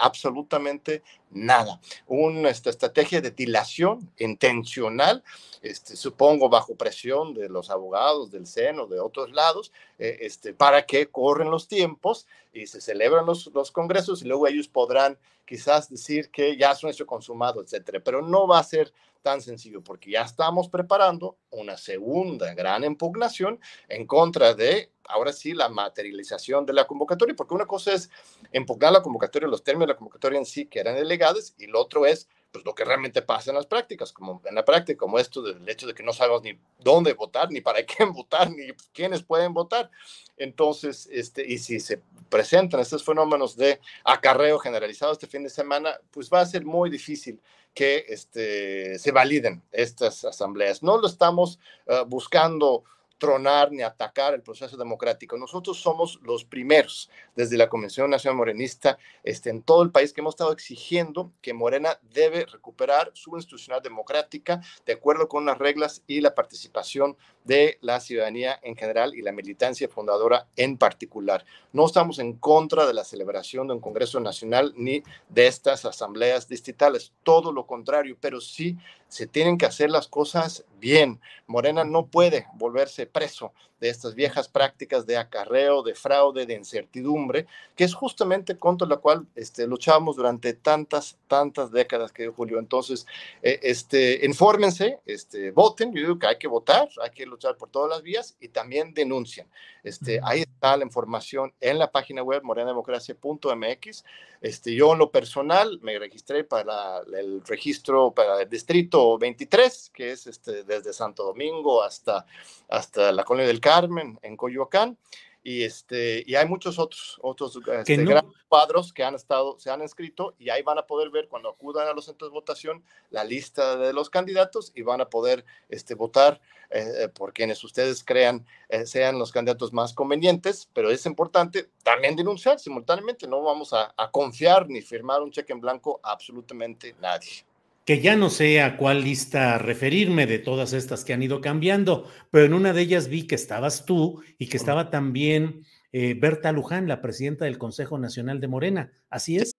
absolutamente 0.00 1.02
nada. 1.30 1.80
Una 2.06 2.50
esta, 2.50 2.70
estrategia 2.70 3.20
de 3.20 3.30
dilación 3.30 4.10
intencional, 4.18 5.22
este, 5.62 5.96
supongo 5.96 6.48
bajo 6.48 6.76
presión 6.76 7.34
de 7.34 7.48
los 7.48 7.70
abogados 7.70 8.30
del 8.30 8.46
seno, 8.46 8.86
de 8.86 9.00
otros 9.00 9.32
lados, 9.32 9.72
eh, 9.98 10.18
este, 10.20 10.54
para 10.54 10.84
que 10.84 11.06
corren 11.06 11.50
los 11.50 11.68
tiempos 11.68 12.26
y 12.52 12.66
se 12.66 12.80
celebran 12.80 13.26
los, 13.26 13.50
los 13.54 13.70
congresos 13.70 14.22
y 14.22 14.26
luego 14.26 14.46
ellos 14.46 14.68
podrán 14.68 15.18
quizás 15.46 15.88
decir 15.90 16.30
que 16.30 16.56
ya 16.56 16.72
es 16.72 16.82
un 16.82 16.90
hecho 16.90 17.06
consumado, 17.06 17.62
etcétera. 17.62 18.00
Pero 18.04 18.22
no 18.22 18.46
va 18.46 18.58
a 18.58 18.64
ser 18.64 18.92
tan 19.22 19.40
sencillo, 19.40 19.82
porque 19.82 20.10
ya 20.10 20.22
estamos 20.22 20.68
preparando 20.68 21.38
una 21.50 21.76
segunda 21.76 22.52
gran 22.54 22.84
impugnación 22.84 23.60
en 23.88 24.06
contra 24.06 24.54
de, 24.54 24.90
ahora 25.08 25.32
sí, 25.32 25.52
la 25.52 25.68
materialización 25.68 26.66
de 26.66 26.72
la 26.72 26.86
convocatoria, 26.86 27.34
porque 27.34 27.54
una 27.54 27.66
cosa 27.66 27.92
es 27.92 28.10
impugnar 28.52 28.92
la 28.92 29.02
convocatoria, 29.02 29.48
los 29.48 29.62
términos 29.62 29.88
de 29.88 29.92
la 29.94 29.98
convocatoria 29.98 30.38
en 30.38 30.46
sí 30.46 30.66
que 30.66 30.80
eran 30.80 30.98
ilegales, 30.98 31.54
y 31.58 31.66
lo 31.66 31.80
otro 31.80 32.06
es 32.06 32.28
pues, 32.52 32.64
lo 32.64 32.74
que 32.74 32.84
realmente 32.84 33.22
pasa 33.22 33.50
en 33.50 33.56
las 33.56 33.66
prácticas, 33.66 34.12
como 34.12 34.42
en 34.44 34.54
la 34.54 34.64
práctica, 34.64 34.98
como 34.98 35.18
esto 35.18 35.40
del 35.40 35.66
hecho 35.68 35.86
de 35.86 35.94
que 35.94 36.02
no 36.02 36.12
sabemos 36.12 36.42
ni 36.42 36.58
dónde 36.78 37.14
votar, 37.14 37.50
ni 37.50 37.60
para 37.60 37.82
quién 37.84 38.12
votar, 38.14 38.50
ni 38.50 38.72
quiénes 38.92 39.22
pueden 39.22 39.54
votar. 39.54 39.90
Entonces, 40.36 41.08
este, 41.10 41.46
y 41.46 41.58
si 41.58 41.80
se 41.80 42.02
presentan 42.28 42.80
estos 42.80 43.04
fenómenos 43.04 43.56
de 43.56 43.80
acarreo 44.04 44.58
generalizado 44.58 45.12
este 45.12 45.26
fin 45.26 45.42
de 45.42 45.50
semana, 45.50 45.98
pues 46.10 46.30
va 46.30 46.40
a 46.40 46.46
ser 46.46 46.64
muy 46.64 46.90
difícil 46.90 47.40
que 47.74 48.04
este, 48.08 48.98
se 48.98 49.12
validen 49.12 49.62
estas 49.72 50.24
asambleas. 50.24 50.82
No 50.82 50.98
lo 50.98 51.06
estamos 51.06 51.58
uh, 51.86 52.04
buscando 52.04 52.84
tronar 53.22 53.70
ni 53.70 53.82
atacar 53.82 54.34
el 54.34 54.42
proceso 54.42 54.76
democrático. 54.76 55.36
Nosotros 55.36 55.78
somos 55.78 56.18
los 56.24 56.44
primeros 56.44 57.08
desde 57.36 57.56
la 57.56 57.68
Convención 57.68 58.10
Nacional 58.10 58.36
Morenista 58.36 58.98
este, 59.22 59.48
en 59.48 59.62
todo 59.62 59.84
el 59.84 59.92
país 59.92 60.12
que 60.12 60.20
hemos 60.20 60.34
estado 60.34 60.50
exigiendo 60.50 61.30
que 61.40 61.54
Morena 61.54 62.00
debe 62.12 62.46
recuperar 62.46 63.12
su 63.14 63.36
institucional 63.36 63.80
democrática 63.80 64.60
de 64.84 64.94
acuerdo 64.94 65.28
con 65.28 65.44
las 65.44 65.56
reglas 65.56 66.02
y 66.08 66.20
la 66.20 66.34
participación 66.34 67.16
de 67.44 67.78
la 67.80 68.00
ciudadanía 68.00 68.58
en 68.60 68.74
general 68.74 69.14
y 69.14 69.22
la 69.22 69.30
militancia 69.30 69.88
fundadora 69.88 70.48
en 70.56 70.76
particular. 70.76 71.44
No 71.72 71.86
estamos 71.86 72.18
en 72.18 72.32
contra 72.32 72.86
de 72.86 72.94
la 72.94 73.04
celebración 73.04 73.68
de 73.68 73.74
un 73.74 73.80
Congreso 73.80 74.18
Nacional 74.18 74.74
ni 74.76 75.04
de 75.28 75.46
estas 75.46 75.84
asambleas 75.84 76.48
distritales, 76.48 77.12
todo 77.22 77.52
lo 77.52 77.66
contrario, 77.68 78.16
pero 78.20 78.40
sí 78.40 78.76
se 79.12 79.26
tienen 79.26 79.58
que 79.58 79.66
hacer 79.66 79.90
las 79.90 80.08
cosas 80.08 80.64
bien. 80.80 81.20
Morena 81.46 81.84
no 81.84 82.06
puede 82.06 82.46
volverse 82.54 83.04
preso 83.04 83.52
de 83.78 83.90
estas 83.90 84.14
viejas 84.14 84.48
prácticas 84.48 85.06
de 85.06 85.18
acarreo, 85.18 85.82
de 85.82 85.94
fraude, 85.94 86.46
de 86.46 86.54
incertidumbre, 86.54 87.46
que 87.76 87.84
es 87.84 87.94
justamente 87.94 88.56
contra 88.56 88.86
la 88.86 88.96
cual 88.96 89.26
este, 89.34 89.66
luchamos 89.66 90.16
durante 90.16 90.54
tantas, 90.54 91.18
tantas 91.26 91.72
décadas, 91.72 92.12
que 92.12 92.28
Julio. 92.28 92.58
Entonces, 92.58 93.06
eh, 93.42 93.58
este, 93.62 94.24
infórmense, 94.24 95.00
este, 95.04 95.50
voten, 95.50 95.92
yo 95.92 96.00
digo 96.00 96.18
que 96.18 96.28
hay 96.28 96.38
que 96.38 96.48
votar, 96.48 96.88
hay 97.02 97.10
que 97.10 97.26
luchar 97.26 97.56
por 97.56 97.68
todas 97.70 97.90
las 97.90 98.02
vías 98.02 98.36
y 98.40 98.48
también 98.48 98.94
denuncien. 98.94 99.46
Este, 99.82 100.20
ahí 100.22 100.42
está 100.42 100.76
la 100.76 100.84
información 100.84 101.52
en 101.60 101.78
la 101.78 101.90
página 101.90 102.22
web 102.22 102.42
morenademocracia.mx. 102.44 104.04
Este, 104.40 104.74
yo 104.74 104.92
en 104.92 104.98
lo 105.00 105.10
personal 105.10 105.80
me 105.82 105.98
registré 105.98 106.44
para 106.44 107.00
el 107.16 107.44
registro 107.44 108.12
para 108.12 108.42
el 108.42 108.48
distrito 108.48 109.01
23, 109.18 109.90
que 109.92 110.12
es 110.12 110.26
este, 110.26 110.64
desde 110.64 110.92
Santo 110.92 111.24
Domingo 111.24 111.82
hasta, 111.82 112.26
hasta 112.68 113.12
la 113.12 113.24
colonia 113.24 113.46
del 113.46 113.60
Carmen 113.60 114.18
en 114.22 114.36
Coyoacán. 114.36 114.98
Y 115.44 115.64
este 115.64 116.22
y 116.24 116.36
hay 116.36 116.46
muchos 116.46 116.78
otros 116.78 117.18
otros 117.20 117.58
este, 117.80 118.06
cuadros 118.46 118.92
que 118.92 119.02
han 119.02 119.16
estado 119.16 119.58
se 119.58 119.70
han 119.70 119.82
inscrito 119.82 120.36
y 120.38 120.50
ahí 120.50 120.62
van 120.62 120.78
a 120.78 120.86
poder 120.86 121.10
ver 121.10 121.26
cuando 121.26 121.48
acudan 121.48 121.88
a 121.88 121.92
los 121.94 122.04
centros 122.04 122.30
de 122.30 122.34
votación 122.34 122.84
la 123.10 123.24
lista 123.24 123.76
de 123.76 123.92
los 123.92 124.08
candidatos 124.08 124.70
y 124.72 124.82
van 124.82 125.00
a 125.00 125.10
poder 125.10 125.44
este 125.68 125.96
votar 125.96 126.40
eh, 126.70 127.08
por 127.12 127.32
quienes 127.32 127.64
ustedes 127.64 128.04
crean 128.04 128.46
eh, 128.68 128.86
sean 128.86 129.18
los 129.18 129.32
candidatos 129.32 129.72
más 129.72 129.94
convenientes. 129.94 130.68
Pero 130.72 130.92
es 130.92 131.04
importante 131.06 131.68
también 131.82 132.14
denunciar 132.14 132.60
simultáneamente. 132.60 133.26
No 133.26 133.42
vamos 133.42 133.72
a, 133.72 133.92
a 133.96 134.10
confiar 134.12 134.68
ni 134.68 134.80
firmar 134.80 135.22
un 135.22 135.32
cheque 135.32 135.52
en 135.52 135.60
blanco 135.60 135.98
a 136.04 136.12
absolutamente 136.12 136.94
nadie 137.00 137.44
que 137.84 138.00
ya 138.00 138.16
no 138.16 138.30
sé 138.30 138.60
a 138.60 138.76
cuál 138.76 139.02
lista 139.02 139.58
referirme 139.58 140.26
de 140.26 140.38
todas 140.38 140.72
estas 140.72 141.04
que 141.04 141.12
han 141.12 141.22
ido 141.22 141.40
cambiando, 141.40 142.08
pero 142.30 142.44
en 142.46 142.54
una 142.54 142.72
de 142.72 142.82
ellas 142.82 143.08
vi 143.08 143.26
que 143.26 143.34
estabas 143.34 143.84
tú 143.84 144.22
y 144.38 144.46
que 144.46 144.56
estaba 144.56 144.90
también 144.90 145.64
eh, 145.92 146.14
Berta 146.14 146.52
Luján, 146.52 146.88
la 146.88 147.02
presidenta 147.02 147.44
del 147.44 147.58
Consejo 147.58 147.98
Nacional 147.98 148.40
de 148.40 148.48
Morena. 148.48 148.92
Así 149.10 149.36
es. 149.36 149.52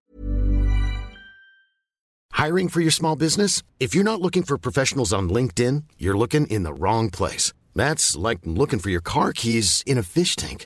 Hiring 2.31 2.67
for 2.67 2.81
your 2.81 2.91
small 2.91 3.15
business? 3.15 3.61
If 3.79 3.93
you're 3.93 4.03
not 4.03 4.19
looking 4.19 4.43
for 4.43 4.57
professionals 4.57 5.13
on 5.13 5.29
LinkedIn, 5.29 5.83
you're 5.97 6.17
looking 6.17 6.47
in 6.47 6.63
the 6.63 6.73
wrong 6.73 7.09
place. 7.09 7.53
That's 7.75 8.17
like 8.17 8.39
looking 8.43 8.79
for 8.79 8.89
your 8.89 9.01
car 9.01 9.33
keys 9.33 9.83
in 9.85 9.97
a 9.97 10.03
fish 10.03 10.35
tank. 10.35 10.65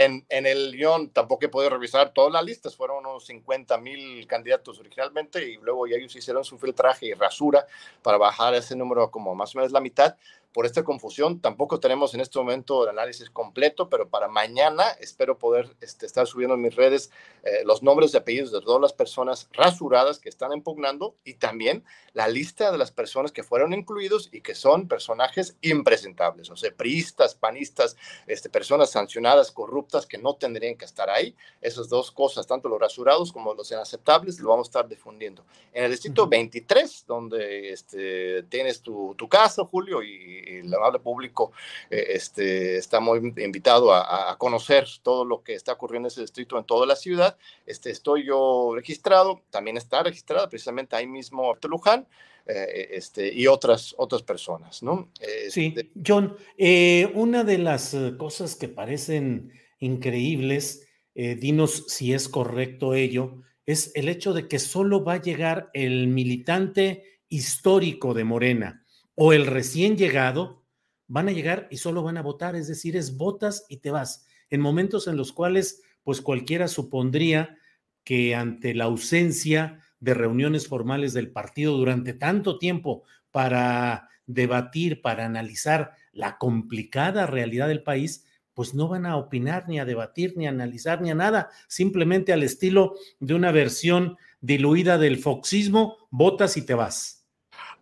En, 0.00 0.24
en, 0.30 0.46
el 0.46 0.72
guion 0.72 1.10
tampoco 1.10 1.44
he 1.44 1.50
podido 1.50 1.68
revisar 1.68 2.14
todas 2.14 2.32
las 2.32 2.42
listas, 2.42 2.74
fueron 2.74 3.04
unos 3.04 3.26
50 3.26 3.76
mil 3.76 4.26
candidatos 4.26 4.80
originalmente 4.80 5.46
y 5.46 5.58
luego 5.58 5.86
ellos 5.86 6.16
hicieron 6.16 6.42
su 6.42 6.56
filtraje 6.56 7.04
y 7.04 7.12
rasura 7.12 7.66
para 8.00 8.16
bajar 8.16 8.54
ese 8.54 8.74
número 8.74 9.10
como 9.10 9.34
más 9.34 9.54
o 9.54 9.58
menos 9.58 9.72
la 9.72 9.80
mitad, 9.80 10.16
por 10.52 10.66
esta 10.66 10.82
confusión. 10.82 11.40
Tampoco 11.40 11.80
tenemos 11.80 12.14
en 12.14 12.20
este 12.20 12.38
momento 12.38 12.84
el 12.84 12.90
análisis 12.90 13.30
completo, 13.30 13.88
pero 13.88 14.08
para 14.08 14.28
mañana 14.28 14.84
espero 15.00 15.38
poder 15.38 15.74
este, 15.80 16.06
estar 16.06 16.26
subiendo 16.26 16.54
en 16.54 16.62
mis 16.62 16.74
redes 16.74 17.10
eh, 17.44 17.62
los 17.64 17.82
nombres 17.82 18.12
y 18.12 18.16
apellidos 18.16 18.52
de 18.52 18.60
todas 18.60 18.80
las 18.80 18.92
personas 18.92 19.48
rasuradas 19.52 20.18
que 20.18 20.28
están 20.28 20.52
impugnando 20.52 21.16
y 21.24 21.34
también 21.34 21.84
la 22.12 22.28
lista 22.28 22.72
de 22.72 22.78
las 22.78 22.90
personas 22.90 23.32
que 23.32 23.42
fueron 23.42 23.72
incluidos 23.72 24.28
y 24.32 24.40
que 24.40 24.54
son 24.54 24.88
personajes 24.88 25.56
impresentables, 25.62 26.50
o 26.50 26.56
sea, 26.56 26.72
priistas, 26.74 27.34
panistas, 27.34 27.96
este, 28.26 28.50
personas 28.50 28.90
sancionadas, 28.90 29.52
corruptas 29.52 30.06
que 30.06 30.18
no 30.18 30.34
tendrían 30.34 30.76
que 30.76 30.84
estar 30.84 31.08
ahí. 31.08 31.34
Esas 31.60 31.88
dos 31.88 32.10
cosas, 32.10 32.46
tanto 32.46 32.68
los 32.68 32.80
rasurados 32.80 33.32
como 33.32 33.54
los 33.54 33.70
inaceptables, 33.70 34.40
lo 34.40 34.50
vamos 34.50 34.68
a 34.68 34.70
estar 34.70 34.88
difundiendo. 34.88 35.44
En 35.72 35.84
el 35.84 35.90
distrito 35.90 36.26
23, 36.26 37.04
donde 37.06 37.72
este, 37.72 38.42
tienes 38.44 38.80
tu, 38.80 39.14
tu 39.16 39.28
casa, 39.28 39.64
Julio, 39.64 40.02
y, 40.02 40.39
el 40.46 40.72
amable 40.74 40.98
público 40.98 41.52
eh, 41.90 42.06
este, 42.10 42.76
está 42.76 43.00
muy 43.00 43.18
invitado 43.38 43.92
a, 43.92 44.30
a, 44.30 44.38
conocer 44.38 44.86
todo 45.02 45.24
lo 45.24 45.42
que 45.42 45.54
está 45.54 45.72
ocurriendo 45.72 46.06
en 46.06 46.12
ese 46.12 46.22
distrito 46.22 46.58
en 46.58 46.64
toda 46.64 46.86
la 46.86 46.96
ciudad. 46.96 47.36
Este, 47.66 47.90
estoy 47.90 48.26
yo 48.26 48.72
registrado, 48.74 49.42
también 49.50 49.76
está 49.76 50.02
registrada 50.02 50.48
precisamente 50.48 50.96
ahí 50.96 51.06
mismo 51.06 51.56
Luján. 51.62 52.06
Eh, 52.46 52.88
este, 52.92 53.32
y 53.32 53.46
otras, 53.46 53.94
otras 53.98 54.22
personas, 54.22 54.82
¿no? 54.82 55.12
Sí, 55.50 55.74
este 55.76 55.90
John, 56.04 56.36
eh, 56.56 57.12
una 57.14 57.44
de 57.44 57.58
las 57.58 57.94
cosas 58.18 58.56
que 58.56 58.66
parecen 58.66 59.52
increíbles, 59.78 60.88
dinos 61.14 61.84
si 61.88 62.14
es 62.14 62.28
correcto 62.28 62.94
ello, 62.94 63.42
es 63.66 63.92
el 63.94 64.08
hecho 64.08 64.32
de 64.32 64.48
que 64.48 64.58
solo 64.58 65.04
va 65.04 65.14
a 65.14 65.22
llegar 65.22 65.70
el 65.74 66.08
militante 66.08 67.20
histórico 67.28 68.14
de 68.14 68.24
Morena 68.24 68.79
o 69.22 69.34
el 69.34 69.46
recién 69.46 69.98
llegado, 69.98 70.64
van 71.06 71.28
a 71.28 71.32
llegar 71.32 71.68
y 71.70 71.76
solo 71.76 72.02
van 72.02 72.16
a 72.16 72.22
votar, 72.22 72.56
es 72.56 72.68
decir, 72.68 72.96
es 72.96 73.18
votas 73.18 73.66
y 73.68 73.76
te 73.76 73.90
vas, 73.90 74.24
en 74.48 74.62
momentos 74.62 75.08
en 75.08 75.18
los 75.18 75.34
cuales 75.34 75.82
pues 76.04 76.22
cualquiera 76.22 76.68
supondría 76.68 77.58
que 78.02 78.34
ante 78.34 78.72
la 78.74 78.84
ausencia 78.84 79.82
de 79.98 80.14
reuniones 80.14 80.68
formales 80.68 81.12
del 81.12 81.30
partido 81.30 81.76
durante 81.76 82.14
tanto 82.14 82.56
tiempo 82.56 83.02
para 83.30 84.08
debatir, 84.24 85.02
para 85.02 85.26
analizar 85.26 85.92
la 86.12 86.38
complicada 86.38 87.26
realidad 87.26 87.68
del 87.68 87.82
país, 87.82 88.24
pues 88.54 88.72
no 88.72 88.88
van 88.88 89.04
a 89.04 89.18
opinar, 89.18 89.68
ni 89.68 89.78
a 89.78 89.84
debatir, 89.84 90.32
ni 90.38 90.46
a 90.46 90.50
analizar, 90.50 91.02
ni 91.02 91.10
a 91.10 91.14
nada, 91.14 91.50
simplemente 91.68 92.32
al 92.32 92.42
estilo 92.42 92.94
de 93.18 93.34
una 93.34 93.52
versión 93.52 94.16
diluida 94.40 94.96
del 94.96 95.18
foxismo, 95.18 96.08
votas 96.10 96.56
y 96.56 96.62
te 96.62 96.72
vas. 96.72 97.19